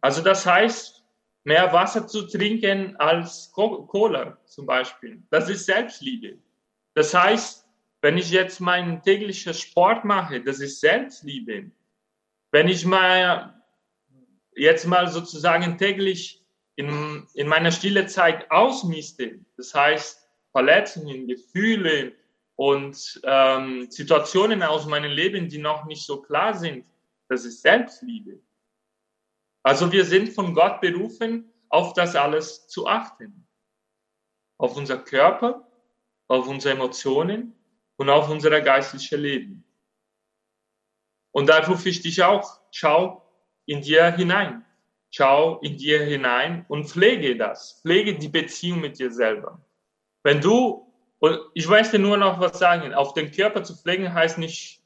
Also 0.00 0.22
das 0.22 0.46
heißt, 0.46 1.04
mehr 1.44 1.72
Wasser 1.72 2.06
zu 2.06 2.26
trinken 2.26 2.96
als 2.96 3.50
Cola 3.52 4.38
zum 4.46 4.66
Beispiel. 4.66 5.22
Das 5.30 5.48
ist 5.48 5.66
Selbstliebe. 5.66 6.38
Das 6.94 7.14
heißt, 7.14 7.66
wenn 8.00 8.16
ich 8.16 8.30
jetzt 8.30 8.60
meinen 8.60 9.02
täglichen 9.02 9.54
Sport 9.54 10.04
mache, 10.04 10.42
das 10.42 10.60
ist 10.60 10.80
Selbstliebe. 10.80 11.70
Wenn 12.52 12.68
ich 12.68 12.84
mal 12.84 13.60
jetzt 14.54 14.86
mal 14.86 15.08
sozusagen 15.08 15.78
täglich 15.78 16.44
in, 16.76 17.26
in 17.34 17.48
meiner 17.48 17.72
stille 17.72 18.06
Zeit 18.06 18.50
ausmiste, 18.50 19.40
das 19.56 19.74
heißt 19.74 20.28
Verletzungen, 20.52 21.26
Gefühle 21.26 22.12
und 22.56 23.20
ähm, 23.24 23.90
Situationen 23.90 24.62
aus 24.62 24.86
meinem 24.86 25.12
Leben, 25.12 25.48
die 25.48 25.58
noch 25.58 25.86
nicht 25.86 26.04
so 26.04 26.20
klar 26.20 26.54
sind, 26.54 26.84
das 27.28 27.44
ist 27.44 27.62
Selbstliebe. 27.62 28.40
Also 29.62 29.90
wir 29.92 30.04
sind 30.04 30.30
von 30.30 30.54
Gott 30.54 30.80
berufen, 30.80 31.52
auf 31.68 31.92
das 31.94 32.16
alles 32.16 32.66
zu 32.68 32.86
achten. 32.86 33.46
Auf 34.58 34.76
unser 34.76 34.98
Körper, 34.98 35.66
auf 36.28 36.48
unsere 36.48 36.74
Emotionen 36.74 37.54
und 37.96 38.10
auf 38.10 38.28
unser 38.28 38.60
geistliches 38.60 39.18
Leben. 39.18 39.64
Und 41.32 41.48
da 41.48 41.58
rufe 41.58 41.88
ich 41.88 42.02
dich 42.02 42.22
auch, 42.22 42.60
schau 42.70 43.22
in 43.66 43.82
dir 43.82 44.10
hinein. 44.12 44.64
Schau 45.10 45.58
in 45.60 45.76
dir 45.76 46.02
hinein 46.04 46.64
und 46.68 46.88
pflege 46.88 47.36
das. 47.36 47.80
Pflege 47.82 48.16
die 48.16 48.28
Beziehung 48.28 48.80
mit 48.80 48.98
dir 48.98 49.10
selber. 49.10 49.60
Wenn 50.22 50.40
du, 50.40 50.86
und 51.18 51.38
ich 51.54 51.68
möchte 51.68 51.98
nur 51.98 52.16
noch 52.16 52.40
was 52.40 52.58
sagen, 52.58 52.94
auf 52.94 53.14
den 53.14 53.30
Körper 53.30 53.62
zu 53.64 53.76
pflegen 53.76 54.14
heißt 54.14 54.38
nicht 54.38 54.82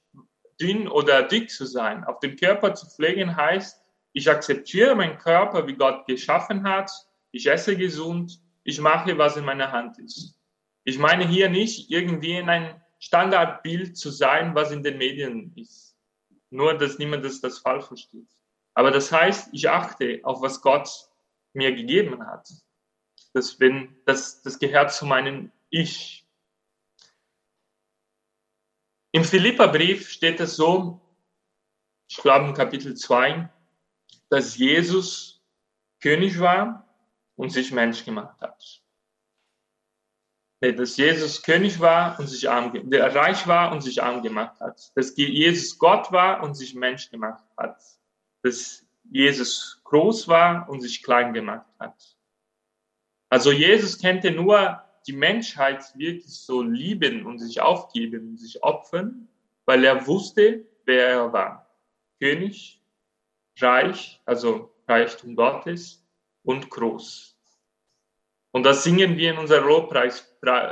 dünn 0.60 0.88
oder 0.88 1.22
dick 1.22 1.50
zu 1.50 1.66
sein. 1.66 2.04
Auf 2.04 2.20
den 2.20 2.36
Körper 2.36 2.74
zu 2.74 2.86
pflegen 2.86 3.36
heißt, 3.36 3.82
ich 4.12 4.30
akzeptiere 4.30 4.94
meinen 4.94 5.18
Körper, 5.18 5.66
wie 5.66 5.74
Gott 5.74 6.06
geschaffen 6.06 6.64
hat. 6.64 6.90
Ich 7.32 7.46
esse 7.46 7.76
gesund. 7.76 8.40
Ich 8.62 8.80
mache, 8.80 9.18
was 9.18 9.36
in 9.36 9.44
meiner 9.44 9.72
Hand 9.72 9.98
ist. 9.98 10.38
Ich 10.84 10.98
meine 10.98 11.26
hier 11.26 11.48
nicht 11.48 11.90
irgendwie 11.90 12.36
in 12.36 12.48
ein 12.48 12.80
Standardbild 12.98 13.96
zu 13.96 14.10
sein, 14.10 14.54
was 14.54 14.70
in 14.70 14.82
den 14.82 14.96
Medien 14.96 15.52
ist. 15.56 15.93
Nur, 16.54 16.78
dass 16.78 16.98
niemand 16.98 17.24
das, 17.24 17.40
das 17.40 17.58
falsch 17.58 17.86
versteht. 17.86 18.28
Aber 18.74 18.92
das 18.92 19.10
heißt, 19.10 19.48
ich 19.50 19.68
achte 19.68 20.20
auf, 20.22 20.40
was 20.40 20.62
Gott 20.62 20.88
mir 21.52 21.74
gegeben 21.74 22.24
hat. 22.24 22.48
Das, 23.32 23.56
bin, 23.56 24.00
das, 24.04 24.40
das 24.42 24.60
gehört 24.60 24.92
zu 24.92 25.04
meinem 25.04 25.50
Ich. 25.68 26.24
Im 29.10 29.24
Philipperbrief 29.24 30.08
steht 30.08 30.38
es 30.38 30.54
so, 30.54 31.00
ich 32.08 32.18
glaube 32.18 32.46
im 32.46 32.54
Kapitel 32.54 32.96
2, 32.96 33.52
dass 34.28 34.56
Jesus 34.56 35.42
König 36.00 36.38
war 36.38 36.88
und 37.34 37.50
sich 37.50 37.72
Mensch 37.72 38.04
gemacht 38.04 38.40
hat. 38.40 38.83
Nee, 40.64 40.72
dass 40.72 40.96
Jesus 40.96 41.42
König 41.42 41.78
war 41.78 42.18
und 42.18 42.26
sich 42.26 42.48
arm, 42.48 42.72
der 42.88 43.14
reich 43.14 43.46
war 43.46 43.70
und 43.70 43.82
sich 43.82 44.02
arm 44.02 44.22
gemacht 44.22 44.58
hat. 44.60 44.92
Dass 44.94 45.14
Jesus 45.14 45.78
Gott 45.78 46.10
war 46.10 46.42
und 46.42 46.54
sich 46.54 46.74
Mensch 46.74 47.10
gemacht 47.10 47.44
hat. 47.58 47.76
Dass 48.42 48.82
Jesus 49.10 49.82
groß 49.84 50.26
war 50.26 50.66
und 50.70 50.80
sich 50.80 51.02
klein 51.02 51.34
gemacht 51.34 51.68
hat. 51.78 52.16
Also 53.28 53.52
Jesus 53.52 54.00
kannte 54.00 54.30
nur 54.30 54.82
die 55.06 55.12
Menschheit 55.12 55.84
wirklich 55.98 56.32
so 56.32 56.62
lieben 56.62 57.26
und 57.26 57.40
sich 57.40 57.60
aufgeben 57.60 58.30
und 58.30 58.38
sich 58.38 58.62
opfern, 58.62 59.28
weil 59.66 59.84
er 59.84 60.06
wusste, 60.06 60.64
wer 60.86 61.08
er 61.08 61.32
war. 61.34 61.78
König, 62.18 62.80
reich, 63.60 64.18
also 64.24 64.74
Reichtum 64.88 65.36
Gottes 65.36 66.02
und 66.42 66.70
groß. 66.70 67.33
Und 68.54 68.62
das 68.62 68.84
singen 68.84 69.16
wir 69.16 69.32
in 69.32 69.38
unserer 69.38 69.66
Lobpreis, 69.66 70.24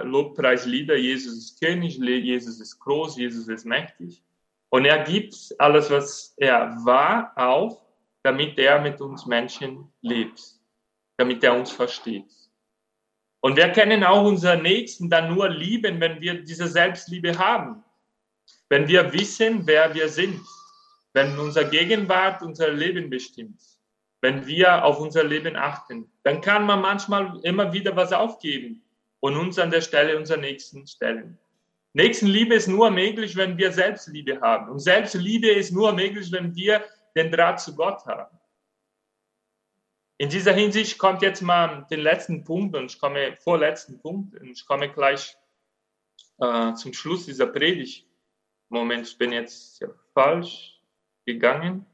Lobpreislieder. 0.05 0.97
Jesus 0.97 1.37
ist 1.37 1.61
König, 1.61 1.99
Jesus 1.99 2.61
ist 2.61 2.79
groß, 2.79 3.17
Jesus 3.17 3.49
ist 3.49 3.67
mächtig. 3.67 4.23
Und 4.71 4.85
er 4.85 5.03
gibt 5.03 5.35
alles, 5.59 5.91
was 5.91 6.35
er 6.37 6.77
war, 6.85 7.33
auf, 7.37 7.85
damit 8.23 8.59
er 8.59 8.81
mit 8.81 9.01
uns 9.01 9.27
Menschen 9.27 9.93
lebt, 10.01 10.41
damit 11.17 11.43
er 11.43 11.55
uns 11.55 11.73
versteht. 11.73 12.31
Und 13.41 13.57
wir 13.57 13.71
können 13.73 14.05
auch 14.05 14.25
unseren 14.25 14.63
Nächsten 14.63 15.11
dann 15.11 15.35
nur 15.35 15.49
lieben, 15.49 16.01
wenn 16.01 16.21
wir 16.21 16.43
diese 16.43 16.69
Selbstliebe 16.69 17.37
haben. 17.37 17.83
Wenn 18.69 18.87
wir 18.87 19.13
wissen, 19.13 19.67
wer 19.67 19.93
wir 19.93 20.09
sind 20.09 20.41
wenn 21.13 21.39
unser 21.39 21.65
Gegenwart 21.65 22.43
unser 22.43 22.71
Leben 22.71 23.11
bestimmt, 23.11 23.61
wenn 24.23 24.47
wir 24.47 24.85
auf 24.85 25.01
unser 25.01 25.25
Leben 25.25 25.57
achten, 25.57 26.11
dann 26.23 26.41
kann 26.41 26.65
man 26.65 26.81
manchmal 26.81 27.41
immer 27.43 27.73
wieder 27.73 27.95
was 27.97 28.13
aufgeben 28.13 28.83
und 29.21 29.37
uns 29.37 29.59
an 29.59 29.71
der 29.71 29.81
Stelle 29.81 30.17
unserer 30.17 30.39
Nächsten 30.39 30.87
stellen. 30.87 31.39
Nächstenliebe 31.93 32.55
ist 32.55 32.69
nur 32.69 32.91
möglich, 32.91 33.37
wenn 33.37 33.59
wir 33.59 33.73
Selbstliebe 33.73 34.41
haben. 34.41 34.71
Und 34.71 34.79
Selbstliebe 34.79 35.49
ist 35.51 35.73
nur 35.73 35.93
möglich, 35.93 36.33
wenn 36.33 36.55
wir 36.55 36.83
den 37.15 37.31
Draht 37.31 37.61
zu 37.61 37.75
Gott 37.75 38.07
haben. 38.07 38.39
In 40.19 40.31
dieser 40.31 40.53
Hinsicht 40.53 40.99
kommt 40.99 41.21
jetzt 41.21 41.43
mal 41.43 41.85
den 41.91 42.01
letzten 42.01 42.45
Punkt 42.45 42.77
und 42.77 42.87
ich 42.87 42.99
komme 42.99 43.37
vorletzten 43.43 44.01
Punkt 44.01 44.41
und 44.41 44.51
ich 44.51 44.65
komme 44.65 44.89
gleich 44.89 45.37
äh, 46.39 46.73
zum 46.75 46.93
Schluss 46.93 47.27
dieser 47.27 47.49
Predigt. 47.49 48.07
Moment, 48.69 49.09
ich 49.09 49.19
bin 49.19 49.33
jetzt 49.33 49.85
falsch 50.15 50.81
gegangen. 51.27 51.85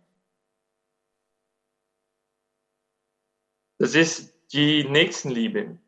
Das 3.78 3.94
ist 3.94 4.34
die 4.52 4.84
Nächstenliebe. 4.84 5.78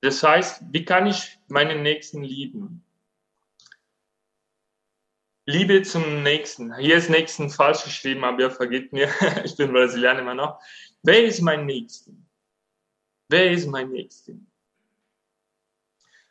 Das 0.00 0.22
heißt, 0.22 0.62
wie 0.70 0.84
kann 0.84 1.06
ich 1.06 1.38
meinen 1.48 1.82
Nächsten 1.82 2.22
lieben? 2.22 2.84
Liebe 5.46 5.82
zum 5.82 6.22
Nächsten. 6.22 6.76
Hier 6.76 6.96
ist 6.96 7.08
Nächsten 7.08 7.48
falsch 7.48 7.84
geschrieben, 7.84 8.22
aber 8.24 8.40
ihr 8.40 8.50
vergeht 8.50 8.92
mir. 8.92 9.08
ich 9.44 9.56
bin 9.56 9.72
Brasilianer 9.72 10.20
immer 10.20 10.34
noch. 10.34 10.60
Wer 11.02 11.24
ist 11.24 11.40
mein 11.40 11.64
Nächsten? 11.64 12.28
Wer 13.28 13.50
ist 13.52 13.66
mein 13.66 13.90
Nächsten? 13.90 14.50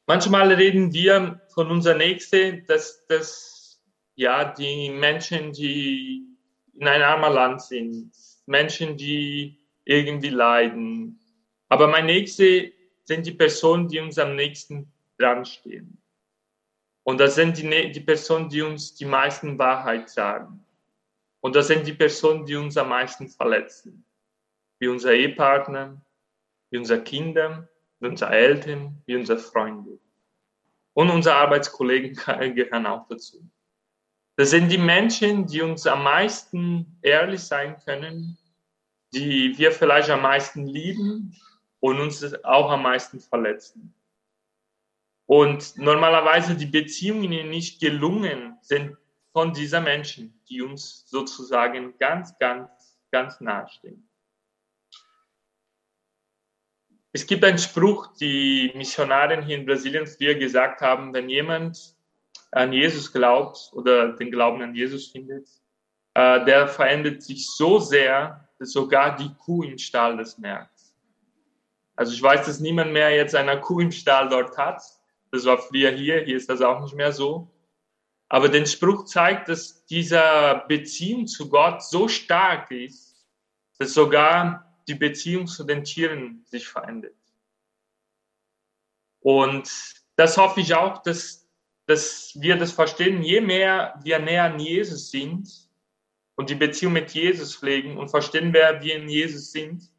Manchmal 0.05 0.53
reden 0.53 0.93
wir 0.93 1.41
von 1.53 1.71
unser 1.71 1.95
Nächste, 1.95 2.61
dass 2.63 3.05
das 3.07 3.81
ja, 4.15 4.45
die 4.45 4.89
Menschen, 4.89 5.51
die 5.51 6.25
in 6.73 6.87
ein 6.87 7.01
armer 7.01 7.29
Land 7.29 7.61
sind, 7.61 8.11
Menschen, 8.47 8.97
die 8.97 9.59
irgendwie 9.85 10.29
leiden. 10.29 11.19
Aber 11.69 11.87
mein 11.87 12.05
Nächste 12.05 12.71
sind 13.03 13.25
die 13.25 13.31
Personen, 13.31 13.87
die 13.87 13.99
uns 13.99 14.17
am 14.17 14.35
nächsten 14.35 14.91
dran 15.17 15.45
stehen. 15.45 16.01
Und 17.03 17.19
das 17.19 17.35
sind 17.35 17.57
die, 17.57 17.91
die 17.91 18.01
Personen, 18.01 18.49
die 18.49 18.61
uns 18.61 18.95
die 18.95 19.05
meisten 19.05 19.57
Wahrheit 19.57 20.09
sagen. 20.09 20.65
Und 21.39 21.55
das 21.55 21.67
sind 21.67 21.87
die 21.87 21.93
Personen, 21.93 22.45
die 22.45 22.55
uns 22.55 22.75
am 22.75 22.89
meisten 22.89 23.29
verletzen. 23.29 24.03
Wie 24.79 24.87
unser 24.89 25.13
Ehepartner, 25.13 26.01
wie 26.69 26.77
unsere 26.77 27.01
Kinder, 27.01 27.69
wie 27.99 28.07
unsere 28.07 28.31
Eltern, 28.31 29.01
wie 29.05 29.15
unsere 29.15 29.39
Freunde. 29.39 29.99
Und 30.93 31.09
unsere 31.09 31.35
Arbeitskollegen 31.35 32.15
gehören 32.55 32.85
auch 32.85 33.07
dazu. 33.07 33.41
Das 34.37 34.51
sind 34.51 34.69
die 34.69 34.77
Menschen, 34.77 35.47
die 35.47 35.63
uns 35.63 35.87
am 35.87 36.03
meisten 36.03 36.99
ehrlich 37.01 37.41
sein 37.41 37.75
können, 37.83 38.37
die 39.11 39.57
wir 39.57 39.71
vielleicht 39.71 40.11
am 40.11 40.21
meisten 40.21 40.67
lieben 40.67 41.35
und 41.79 41.99
uns 41.99 42.23
auch 42.43 42.69
am 42.69 42.83
meisten 42.83 43.19
verletzen. 43.19 43.95
Und 45.25 45.75
normalerweise 45.77 46.55
die 46.55 46.67
Beziehungen, 46.67 47.31
die 47.31 47.43
nicht 47.43 47.81
gelungen 47.81 48.59
sind 48.61 48.95
von 49.33 49.53
dieser 49.53 49.81
Menschen, 49.81 50.39
die 50.47 50.61
uns 50.61 51.09
sozusagen 51.09 51.97
ganz, 51.97 52.37
ganz, 52.37 52.99
ganz 53.11 53.41
nahe 53.41 53.67
stehen. 53.69 54.07
Es 57.11 57.25
gibt 57.25 57.43
einen 57.43 57.57
Spruch, 57.57 58.15
die 58.17 58.71
Missionaren 58.75 59.43
hier 59.43 59.57
in 59.57 59.65
Brasilien 59.65 60.05
früher 60.05 60.35
gesagt 60.35 60.81
haben, 60.81 61.11
wenn 61.15 61.27
jemand 61.27 61.96
an 62.51 62.73
Jesus 62.73 63.11
glaubt 63.11 63.69
oder 63.73 64.13
den 64.13 64.31
Glauben 64.31 64.61
an 64.61 64.75
Jesus 64.75 65.11
findet, 65.11 65.47
äh, 66.13 66.43
der 66.45 66.67
verändert 66.67 67.21
sich 67.21 67.47
so 67.49 67.79
sehr, 67.79 68.47
dass 68.59 68.71
sogar 68.71 69.15
die 69.15 69.33
Kuh 69.35 69.63
im 69.63 69.77
Stall 69.77 70.17
das 70.17 70.37
merkt. 70.37 70.71
Also 71.95 72.13
ich 72.13 72.21
weiß, 72.21 72.45
dass 72.45 72.59
niemand 72.59 72.93
mehr 72.93 73.15
jetzt 73.15 73.35
eine 73.35 73.59
Kuh 73.59 73.79
im 73.79 73.91
Stall 73.91 74.29
dort 74.29 74.57
hat. 74.57 74.81
Das 75.31 75.45
war 75.45 75.57
früher 75.57 75.91
hier, 75.91 76.21
hier 76.21 76.37
ist 76.37 76.49
das 76.49 76.61
auch 76.61 76.81
nicht 76.81 76.95
mehr 76.95 77.11
so. 77.11 77.51
Aber 78.29 78.49
den 78.49 78.65
Spruch 78.65 79.05
zeigt, 79.05 79.49
dass 79.49 79.85
diese 79.85 80.63
Beziehung 80.67 81.27
zu 81.27 81.49
Gott 81.49 81.83
so 81.83 82.07
stark 82.07 82.71
ist, 82.71 83.25
dass 83.79 83.93
sogar 83.93 84.75
die 84.87 84.95
Beziehung 84.95 85.47
zu 85.47 85.63
den 85.63 85.83
Tieren 85.83 86.43
sich 86.45 86.67
verändert. 86.67 87.13
Und 89.21 89.69
das 90.15 90.37
hoffe 90.37 90.61
ich 90.61 90.73
auch, 90.73 91.01
dass 91.03 91.46
dass 91.87 92.37
wir 92.39 92.57
das 92.57 92.73
verstehen, 92.73 93.23
je 93.23 93.41
mehr 93.41 93.99
wir 94.03 94.19
näher 94.19 94.43
an 94.43 94.59
Jesus 94.59 95.09
sind 95.09 95.49
und 96.35 96.49
die 96.49 96.55
Beziehung 96.55 96.93
mit 96.93 97.11
Jesus 97.11 97.55
pflegen 97.55 97.97
und 97.97 98.09
verstehen, 98.09 98.53
wer 98.53 98.81
wir 98.81 98.97
in 98.97 99.09
Jesus 99.09 99.51
sind, 99.51 99.89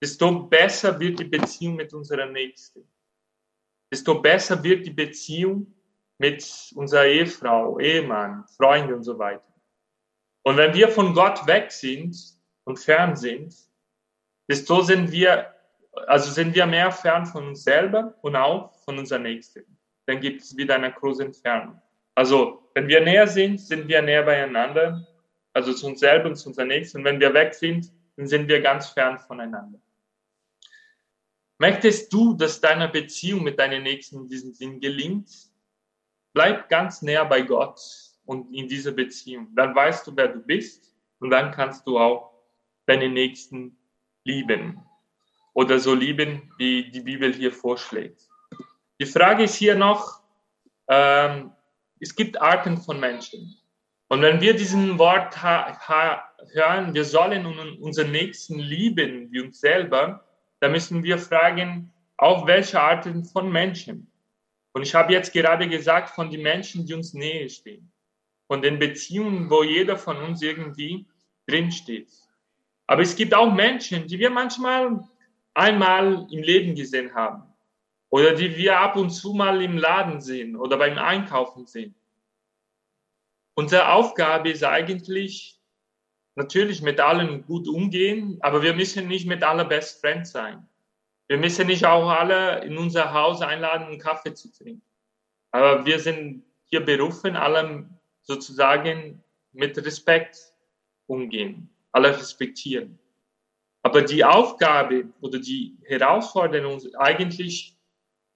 desto 0.00 0.30
besser 0.40 1.00
wird 1.00 1.18
die 1.18 1.24
Beziehung 1.24 1.76
mit 1.76 1.92
unserer 1.94 2.26
Nächsten. 2.26 2.86
Desto 3.90 4.20
besser 4.20 4.62
wird 4.62 4.86
die 4.86 4.92
Beziehung 4.92 5.74
mit 6.18 6.72
unserer 6.74 7.06
Ehefrau, 7.06 7.78
Ehemann, 7.78 8.46
Freunde 8.56 8.94
und 8.94 9.02
so 9.02 9.18
weiter. 9.18 9.42
Und 10.42 10.58
wenn 10.58 10.74
wir 10.74 10.88
von 10.88 11.14
Gott 11.14 11.46
weg 11.46 11.72
sind 11.72 12.16
und 12.64 12.78
fern 12.78 13.16
sind, 13.16 13.54
desto 14.48 14.82
sind 14.82 15.10
wir, 15.10 15.54
also 16.06 16.30
sind 16.30 16.54
wir 16.54 16.66
mehr 16.66 16.92
fern 16.92 17.24
von 17.24 17.48
uns 17.48 17.64
selber 17.64 18.14
und 18.20 18.36
auch 18.36 18.74
von 18.84 18.98
unserem 18.98 19.22
Nächsten. 19.22 19.79
Dann 20.06 20.20
gibt 20.20 20.42
es 20.42 20.56
wieder 20.56 20.76
eine 20.76 20.92
große 20.92 21.24
Entfernung. 21.24 21.80
Also, 22.14 22.70
wenn 22.74 22.88
wir 22.88 23.00
näher 23.00 23.26
sind, 23.26 23.60
sind 23.60 23.88
wir 23.88 24.02
näher 24.02 24.22
beieinander, 24.22 25.06
also 25.52 25.72
zu 25.72 25.86
uns 25.86 26.00
selber 26.00 26.28
und 26.28 26.36
zu 26.36 26.48
unserem 26.48 26.68
Nächsten. 26.68 26.98
Und 26.98 27.04
wenn 27.04 27.20
wir 27.20 27.32
weg 27.34 27.54
sind, 27.54 27.92
dann 28.16 28.26
sind 28.26 28.48
wir 28.48 28.60
ganz 28.60 28.88
fern 28.88 29.18
voneinander. 29.18 29.80
Möchtest 31.58 32.12
du, 32.12 32.34
dass 32.34 32.60
deine 32.60 32.88
Beziehung 32.88 33.42
mit 33.42 33.58
deinen 33.58 33.82
Nächsten 33.82 34.16
in 34.16 34.28
diesem 34.28 34.54
Sinn 34.54 34.80
gelingt? 34.80 35.30
Bleib 36.32 36.68
ganz 36.68 37.02
näher 37.02 37.24
bei 37.26 37.42
Gott 37.42 37.80
und 38.24 38.54
in 38.54 38.68
dieser 38.68 38.92
Beziehung. 38.92 39.48
Dann 39.54 39.74
weißt 39.74 40.06
du, 40.06 40.16
wer 40.16 40.28
du 40.28 40.40
bist 40.40 40.94
und 41.18 41.30
dann 41.30 41.50
kannst 41.50 41.86
du 41.86 41.98
auch 41.98 42.32
deine 42.86 43.08
Nächsten 43.08 43.76
lieben 44.24 44.80
oder 45.52 45.78
so 45.78 45.94
lieben, 45.94 46.50
wie 46.56 46.90
die 46.90 47.00
Bibel 47.00 47.32
hier 47.32 47.52
vorschlägt. 47.52 48.29
Die 49.00 49.06
Frage 49.06 49.44
ist 49.44 49.54
hier 49.54 49.76
noch, 49.76 50.20
ähm, 50.88 51.52
es 52.00 52.14
gibt 52.14 52.38
Arten 52.38 52.76
von 52.76 53.00
Menschen. 53.00 53.56
Und 54.08 54.20
wenn 54.20 54.42
wir 54.42 54.54
diesen 54.54 54.98
Wort 54.98 55.42
hören, 55.42 56.92
wir 56.92 57.04
sollen 57.04 57.46
unseren 57.80 58.10
Nächsten 58.10 58.58
lieben 58.58 59.32
wie 59.32 59.40
uns 59.40 59.60
selber, 59.60 60.22
dann 60.60 60.72
müssen 60.72 61.02
wir 61.02 61.16
fragen, 61.16 61.90
auf 62.18 62.46
welche 62.46 62.78
Arten 62.78 63.24
von 63.24 63.50
Menschen. 63.50 64.12
Und 64.72 64.82
ich 64.82 64.94
habe 64.94 65.14
jetzt 65.14 65.32
gerade 65.32 65.66
gesagt, 65.66 66.10
von 66.10 66.30
den 66.30 66.42
Menschen, 66.42 66.84
die 66.84 66.92
uns 66.92 67.14
näher 67.14 67.48
stehen. 67.48 67.90
Von 68.48 68.60
den 68.60 68.78
Beziehungen, 68.78 69.48
wo 69.48 69.62
jeder 69.62 69.96
von 69.96 70.18
uns 70.18 70.42
irgendwie 70.42 71.06
drinsteht. 71.46 72.10
Aber 72.86 73.00
es 73.00 73.16
gibt 73.16 73.32
auch 73.32 73.50
Menschen, 73.50 74.06
die 74.06 74.18
wir 74.18 74.28
manchmal 74.28 75.00
einmal 75.54 76.26
im 76.30 76.42
Leben 76.42 76.74
gesehen 76.74 77.14
haben. 77.14 77.49
Oder 78.10 78.34
die 78.34 78.56
wir 78.56 78.80
ab 78.80 78.96
und 78.96 79.10
zu 79.10 79.32
mal 79.32 79.62
im 79.62 79.78
Laden 79.78 80.20
sehen 80.20 80.56
oder 80.56 80.76
beim 80.76 80.98
Einkaufen 80.98 81.66
sehen. 81.66 81.94
Unsere 83.54 83.92
Aufgabe 83.92 84.50
ist 84.50 84.64
eigentlich, 84.64 85.60
natürlich 86.34 86.82
mit 86.82 87.00
allen 87.00 87.44
gut 87.46 87.68
umgehen, 87.68 88.38
aber 88.40 88.62
wir 88.62 88.74
müssen 88.74 89.06
nicht 89.06 89.26
mit 89.26 89.42
aller 89.42 89.64
Best 89.64 90.00
Friends 90.00 90.32
sein. 90.32 90.66
Wir 91.28 91.38
müssen 91.38 91.68
nicht 91.68 91.84
auch 91.84 92.08
alle 92.08 92.64
in 92.64 92.76
unser 92.76 93.12
Haus 93.12 93.42
einladen, 93.42 93.86
einen 93.86 94.00
Kaffee 94.00 94.34
zu 94.34 94.50
trinken. 94.50 94.82
Aber 95.52 95.84
wir 95.84 96.00
sind 96.00 96.44
hier 96.64 96.80
berufen, 96.80 97.36
allem 97.36 97.96
sozusagen 98.22 99.22
mit 99.52 99.76
Respekt 99.78 100.52
umgehen, 101.06 101.68
alle 101.92 102.16
respektieren. 102.16 102.98
Aber 103.82 104.02
die 104.02 104.24
Aufgabe 104.24 105.08
oder 105.20 105.38
die 105.38 105.76
Herausforderung 105.84 106.80
eigentlich 106.96 107.76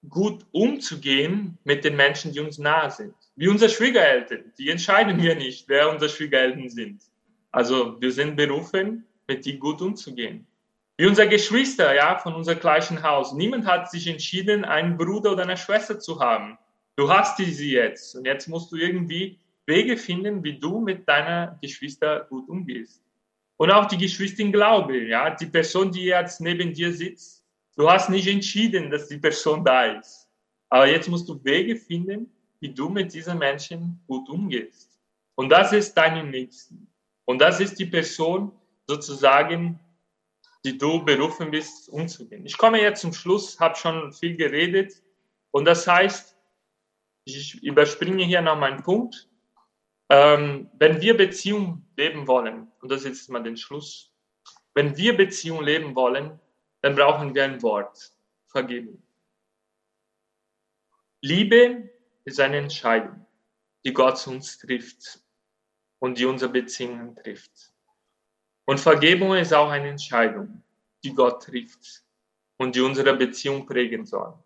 gut 0.09 0.45
umzugehen 0.51 1.57
mit 1.63 1.83
den 1.83 1.95
Menschen, 1.95 2.31
die 2.31 2.39
uns 2.39 2.57
nahe 2.57 2.91
sind. 2.91 3.13
Wie 3.35 3.47
unsere 3.47 3.69
Schwiegereltern. 3.69 4.51
Die 4.57 4.69
entscheiden 4.69 5.21
wir 5.21 5.35
nicht, 5.35 5.67
wer 5.67 5.89
unsere 5.89 6.09
Schwiegereltern 6.09 6.69
sind. 6.69 7.01
Also 7.51 7.99
wir 8.01 8.11
sind 8.11 8.35
berufen, 8.35 9.05
mit 9.27 9.45
die 9.45 9.57
gut 9.57 9.81
umzugehen. 9.81 10.45
Wie 10.97 11.07
unsere 11.07 11.27
Geschwister, 11.27 11.93
ja, 11.93 12.17
von 12.17 12.35
unserem 12.35 12.59
gleichen 12.59 13.03
Haus. 13.03 13.33
Niemand 13.33 13.65
hat 13.65 13.91
sich 13.91 14.07
entschieden, 14.07 14.63
einen 14.63 14.97
Bruder 14.97 15.33
oder 15.33 15.43
eine 15.43 15.57
Schwester 15.57 15.99
zu 15.99 16.19
haben. 16.19 16.57
Du 16.95 17.09
hast 17.09 17.37
sie 17.37 17.71
jetzt. 17.71 18.15
Und 18.15 18.25
jetzt 18.25 18.47
musst 18.47 18.71
du 18.71 18.77
irgendwie 18.77 19.37
Wege 19.65 19.97
finden, 19.97 20.43
wie 20.43 20.57
du 20.57 20.79
mit 20.79 21.07
deiner 21.07 21.57
Geschwister 21.61 22.25
gut 22.29 22.47
umgehst. 22.47 23.01
Und 23.57 23.71
auch 23.71 23.85
die 23.85 23.97
Geschwister 23.97 24.43
im 24.43 24.51
Glaube, 24.51 24.97
ja, 25.05 25.29
die 25.29 25.45
Person, 25.45 25.91
die 25.91 26.05
jetzt 26.05 26.41
neben 26.41 26.73
dir 26.73 26.93
sitzt, 26.93 27.44
Du 27.75 27.89
hast 27.89 28.09
nicht 28.09 28.27
entschieden, 28.27 28.89
dass 28.89 29.07
die 29.07 29.17
Person 29.17 29.63
da 29.63 29.85
ist. 29.85 30.29
Aber 30.69 30.87
jetzt 30.87 31.09
musst 31.09 31.27
du 31.27 31.43
Wege 31.43 31.75
finden, 31.75 32.31
wie 32.59 32.73
du 32.73 32.89
mit 32.89 33.13
diesen 33.13 33.37
Menschen 33.37 34.01
gut 34.07 34.29
umgehst. 34.29 34.99
Und 35.35 35.49
das 35.49 35.73
ist 35.73 35.93
deine 35.93 36.23
Nächsten. 36.23 36.87
Und 37.25 37.39
das 37.39 37.59
ist 37.59 37.77
die 37.77 37.85
Person 37.85 38.51
sozusagen, 38.87 39.79
die 40.63 40.77
du 40.77 41.03
berufen 41.03 41.51
bist, 41.51 41.89
umzugehen. 41.89 42.45
Ich 42.45 42.57
komme 42.57 42.81
jetzt 42.81 43.01
zum 43.01 43.13
Schluss, 43.13 43.59
habe 43.59 43.75
schon 43.75 44.13
viel 44.13 44.35
geredet. 44.35 45.03
Und 45.51 45.65
das 45.65 45.85
heißt, 45.87 46.35
ich 47.25 47.61
überspringe 47.63 48.23
hier 48.23 48.41
noch 48.41 48.57
meinen 48.57 48.83
Punkt. 48.83 49.29
Ähm, 50.09 50.69
wenn 50.73 51.01
wir 51.01 51.17
Beziehung 51.17 51.85
leben 51.97 52.27
wollen, 52.27 52.71
und 52.81 52.91
das 52.91 53.01
ist 53.01 53.19
jetzt 53.19 53.29
mal 53.29 53.43
den 53.43 53.57
Schluss, 53.57 54.11
wenn 54.73 54.95
wir 54.97 55.17
Beziehung 55.17 55.63
leben 55.63 55.95
wollen, 55.95 56.39
dann 56.85 56.95
brauchen 56.95 57.33
wir 57.33 57.43
ein 57.45 57.63
Wort, 57.63 58.13
Vergebung. 58.45 59.01
Liebe 61.19 61.89
ist 62.25 62.39
eine 62.39 62.57
Entscheidung, 62.57 63.25
die 63.83 63.91
Gott 63.91 64.19
zu 64.19 64.29
uns 64.29 64.59
trifft 64.59 65.19
und 65.97 66.19
die 66.19 66.25
unsere 66.25 66.51
Beziehungen 66.51 67.15
trifft. 67.15 67.73
Und 68.65 68.79
Vergebung 68.79 69.33
ist 69.33 69.51
auch 69.51 69.71
eine 69.71 69.89
Entscheidung, 69.89 70.61
die 71.03 71.11
Gott 71.15 71.41
trifft 71.41 72.03
und 72.57 72.75
die 72.75 72.81
unsere 72.81 73.15
Beziehung 73.17 73.65
prägen 73.65 74.05
soll. 74.05 74.37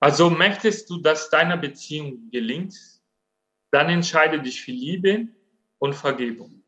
Also 0.00 0.30
möchtest 0.30 0.88
du, 0.88 0.96
dass 1.02 1.28
deine 1.28 1.58
Beziehung 1.58 2.30
gelingt, 2.30 2.74
dann 3.70 3.90
entscheide 3.90 4.40
dich 4.40 4.62
für 4.62 4.72
Liebe 4.72 5.28
und 5.76 5.94
Vergebung. 5.94 6.62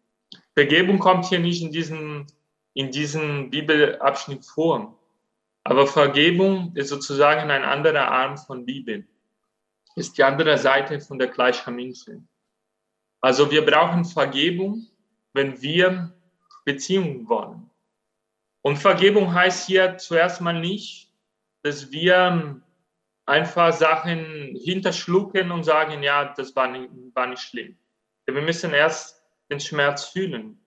Vergebung 0.53 0.99
kommt 0.99 1.25
hier 1.25 1.39
nicht 1.39 1.63
in 1.63 1.73
diesem 1.73 2.27
in 2.75 2.91
diesem 2.91 3.51
Bibelabschnitt 3.51 4.45
vor. 4.45 4.99
Aber 5.65 5.87
Vergebung 5.87 6.73
ist 6.75 6.89
sozusagen 6.89 7.51
ein 7.51 7.65
anderer 7.65 8.09
Arm 8.09 8.39
von 8.39 8.67
Liebe, 8.67 9.05
ist 9.97 10.17
die 10.17 10.25
andere 10.25 10.57
Seite 10.57 11.01
von 11.01 11.19
der 11.19 11.29
gleichen 11.29 11.75
Münze. 11.75 12.23
Also 13.21 13.51
wir 13.51 13.67
brauchen 13.67 14.05
Vergebung, 14.05 14.87
wenn 15.33 15.61
wir 15.61 16.15
Beziehungen 16.65 17.29
wollen. 17.29 17.69
Und 18.63 18.77
Vergebung 18.77 19.33
heißt 19.33 19.67
hier 19.67 19.99
zuerst 19.99 20.41
mal 20.41 20.59
nicht, 20.59 21.13
dass 21.63 21.91
wir 21.91 22.61
einfach 23.27 23.73
Sachen 23.73 24.57
hinterschlucken 24.57 25.51
und 25.51 25.65
sagen, 25.65 26.03
ja, 26.03 26.33
das 26.33 26.57
war 26.57 26.69
nicht, 26.69 26.91
war 27.15 27.27
nicht 27.27 27.43
schlimm. 27.43 27.77
Wir 28.27 28.43
müssen 28.43 28.73
erst 28.73 29.23
den 29.51 29.61
Schmerz 29.61 30.07
fühlen, 30.07 30.61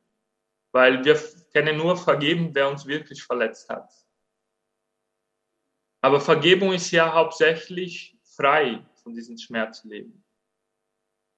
weil 0.72 1.04
wir 1.04 1.20
können 1.54 1.78
nur 1.78 1.98
vergeben, 1.98 2.52
wer 2.54 2.70
uns 2.70 2.86
wirklich 2.86 3.24
verletzt 3.24 3.70
hat. 3.70 3.92
Aber 6.02 6.20
Vergebung 6.20 6.74
ist 6.74 6.92
ja 6.92 7.14
hauptsächlich 7.14 8.18
frei 8.24 8.84
von 9.04 9.14
diesem 9.14 9.38
Schmerzleben. 9.38 10.24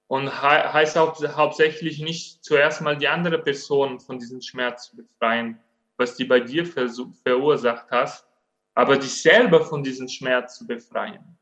Und 0.06 0.42
heißt 0.42 0.96
auch 0.98 1.20
hauptsächlich 1.36 1.98
nicht 1.98 2.44
zuerst 2.44 2.80
mal 2.80 2.96
die 2.96 3.08
andere 3.08 3.38
Person 3.38 4.00
von 4.00 4.18
diesem 4.18 4.40
Schmerz 4.40 4.90
zu 4.90 4.96
befreien, 4.96 5.58
was 5.96 6.16
die 6.16 6.24
bei 6.24 6.40
dir 6.40 6.66
verursacht 6.66 7.90
hast, 7.90 8.26
aber 8.74 8.96
dich 8.96 9.22
selber 9.22 9.64
von 9.64 9.82
diesem 9.82 10.08
Schmerz 10.08 10.58
zu 10.58 10.66
befreien. 10.66 11.38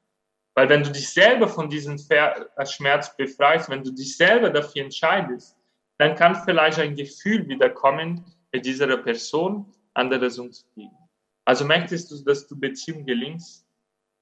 Weil 0.54 0.68
wenn 0.68 0.82
du 0.82 0.92
dich 0.92 1.08
selber 1.08 1.48
von 1.48 1.68
diesem 1.68 1.98
Schmerz 1.98 3.16
befreist, 3.16 3.68
wenn 3.70 3.82
du 3.82 3.90
dich 3.90 4.16
selber 4.16 4.50
dafür 4.50 4.82
entscheidest, 4.82 5.56
dann 5.98 6.16
kann 6.16 6.34
vielleicht 6.34 6.78
ein 6.78 6.96
Gefühl 6.96 7.48
wiederkommen, 7.48 8.24
mit 8.52 8.66
dieser 8.66 8.96
Person 8.98 9.72
anderes 9.94 10.38
umzugehen. 10.38 10.90
Also 11.44 11.64
möchtest 11.64 12.10
du, 12.10 12.22
dass 12.24 12.46
du 12.46 12.58
Beziehung 12.58 13.04
gelingst, 13.04 13.66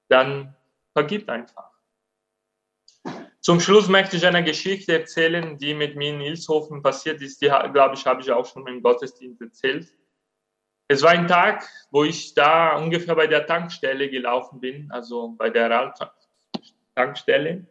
dann 0.09 0.55
vergib 0.93 1.29
einfach. 1.29 1.71
Zum 3.39 3.59
Schluss 3.59 3.87
möchte 3.87 4.17
ich 4.17 4.25
eine 4.25 4.43
Geschichte 4.43 4.93
erzählen, 4.99 5.57
die 5.57 5.73
mit 5.73 5.95
mir 5.95 6.13
in 6.13 6.21
Ilshofen 6.21 6.83
passiert 6.83 7.21
ist. 7.21 7.41
Die, 7.41 7.47
glaube 7.47 7.95
ich, 7.95 8.05
habe 8.05 8.21
ich 8.21 8.31
auch 8.31 8.45
schon 8.45 8.67
im 8.67 8.83
Gottesdienst 8.83 9.41
erzählt. 9.41 9.91
Es 10.87 11.01
war 11.01 11.11
ein 11.11 11.27
Tag, 11.27 11.67
wo 11.89 12.03
ich 12.03 12.33
da 12.33 12.75
ungefähr 12.77 13.15
bei 13.15 13.25
der 13.25 13.47
Tankstelle 13.47 14.09
gelaufen 14.09 14.59
bin, 14.59 14.91
also 14.91 15.29
bei 15.29 15.49
der 15.49 15.93
Tankstelle. 16.95 17.65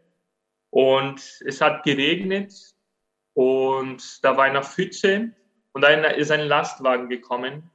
Und 0.71 1.21
es 1.45 1.61
hat 1.61 1.85
geregnet 1.85 2.53
und 3.41 4.23
da 4.23 4.37
war 4.37 4.45
eine 4.45 4.63
Pfütze 4.63 5.31
und 5.73 5.81
dann 5.81 6.05
ist 6.05 6.31
ein 6.31 6.47
Lastwagen 6.47 7.09
gekommen 7.09 7.71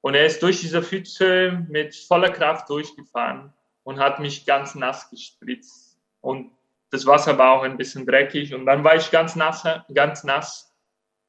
und 0.00 0.16
er 0.16 0.26
ist 0.26 0.42
durch 0.42 0.60
diese 0.60 0.82
Pfütze 0.82 1.64
mit 1.68 1.94
voller 1.94 2.30
Kraft 2.30 2.68
durchgefahren 2.68 3.52
und 3.84 4.00
hat 4.00 4.18
mich 4.18 4.44
ganz 4.44 4.74
nass 4.74 5.08
gespritzt. 5.10 6.00
Und 6.20 6.50
das 6.90 7.06
Wasser 7.06 7.38
war 7.38 7.52
auch 7.52 7.62
ein 7.62 7.76
bisschen 7.76 8.04
dreckig 8.04 8.52
und 8.56 8.66
dann 8.66 8.82
war 8.82 8.96
ich 8.96 9.08
ganz 9.12 9.36
nass, 9.36 9.64
ganz 9.94 10.24
nass. 10.24 10.74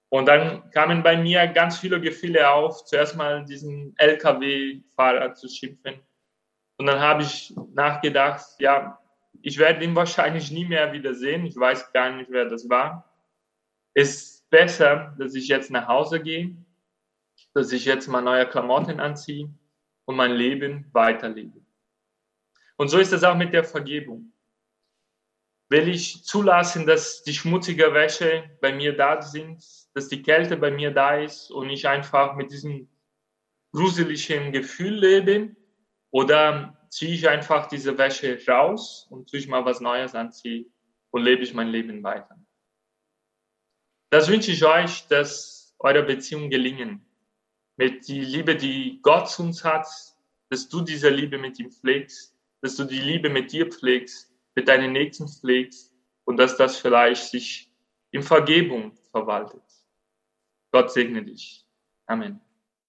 Und 0.10 0.26
dann 0.26 0.68
kamen 0.72 1.04
bei 1.04 1.16
mir 1.16 1.46
ganz 1.46 1.78
viele 1.78 2.02
Gefühle 2.02 2.50
auf, 2.50 2.86
zuerst 2.86 3.16
mal 3.16 3.46
diesen 3.46 3.94
LKW-Fahrer 4.00 5.36
zu 5.36 5.48
schimpfen. 5.48 6.00
Und 6.78 6.88
dann 6.88 7.02
habe 7.02 7.22
ich 7.22 7.54
nachgedacht, 7.76 8.48
ja, 8.58 8.98
ich 9.44 9.60
werde 9.60 9.86
ihn 9.86 9.96
wahrscheinlich 9.96 10.50
nie 10.50 10.66
mehr 10.66 10.92
wiedersehen. 10.92 11.46
Ich 11.46 11.56
weiß 11.56 11.94
gar 11.94 12.10
nicht, 12.10 12.32
wer 12.32 12.46
das 12.46 12.68
war. 12.68 13.12
Es 13.96 14.46
besser, 14.50 15.16
dass 15.18 15.34
ich 15.36 15.48
jetzt 15.48 15.72
nach 15.72 15.88
Hause 15.88 16.22
gehe, 16.22 16.56
dass 17.54 17.72
ich 17.72 17.86
jetzt 17.86 18.08
mal 18.08 18.22
neue 18.22 18.48
Klamotten 18.48 19.00
anziehe 19.00 19.50
und 20.06 20.16
mein 20.16 20.34
Leben 20.34 20.90
weiterlebe. 20.92 21.62
Und 22.78 22.90
so 22.90 23.00
ist 23.00 23.14
es 23.14 23.24
auch 23.24 23.36
mit 23.36 23.54
der 23.54 23.64
Vergebung. 23.64 24.34
Will 25.70 25.88
ich 25.88 26.24
zulassen, 26.24 26.86
dass 26.86 27.24
die 27.24 27.34
schmutzige 27.34 27.94
Wäsche 27.94 28.58
bei 28.62 28.72
mir 28.74 28.96
da 28.96 29.22
sind, 29.22 29.64
dass 29.94 30.10
die 30.10 30.22
Kälte 30.22 30.58
bei 30.58 30.70
mir 30.70 30.92
da 30.92 31.18
ist 31.18 31.50
und 31.50 31.70
ich 31.70 31.88
einfach 31.88 32.36
mit 32.36 32.52
diesem 32.52 32.88
gruseligen 33.72 34.52
Gefühl 34.52 34.94
lebe? 34.94 35.56
Oder 36.12 36.78
ziehe 36.90 37.16
ich 37.16 37.28
einfach 37.28 37.68
diese 37.68 37.98
Wäsche 37.98 38.40
raus 38.48 39.08
und 39.10 39.30
tue 39.30 39.40
ich 39.40 39.48
mal 39.48 39.66
was 39.66 39.80
Neues 39.80 40.14
anziehe 40.14 40.66
und 41.12 41.24
lebe 41.24 41.44
ich 41.44 41.54
mein 41.54 41.70
Leben 41.70 42.04
weiter? 42.04 42.38
Das 44.10 44.30
wünsche 44.30 44.52
ich 44.52 44.64
euch, 44.64 45.08
dass 45.08 45.76
eure 45.80 46.04
Beziehungen 46.04 46.50
gelingen. 46.50 47.06
Mit 47.78 48.08
die 48.08 48.22
Liebe, 48.22 48.56
die 48.56 49.00
Gott 49.02 49.30
zu 49.30 49.44
uns 49.44 49.64
hat, 49.64 49.88
dass 50.50 50.70
du 50.70 50.82
diese 50.82 51.10
Liebe 51.10 51.38
mit 51.38 51.60
ihm 51.60 51.72
pflegst, 51.72 52.34
dass 52.62 52.76
du 52.76 52.86
die 52.86 53.00
Liebe 53.00 53.30
mit 53.30 53.52
dir 53.52 53.70
pflegst, 53.70 54.32
mit 54.56 54.68
deinen 54.68 54.94
Nächsten 54.94 55.28
pflegst 55.28 55.92
und 56.24 56.38
dass 56.38 56.56
das 56.56 56.78
vielleicht 56.78 57.26
sich 57.26 57.70
in 58.12 58.24
Vergebung 58.24 58.98
verwaltet. 59.12 59.64
Gott 60.72 60.92
segne 60.92 61.24
dich. 61.24 61.66
Amen. 62.06 62.45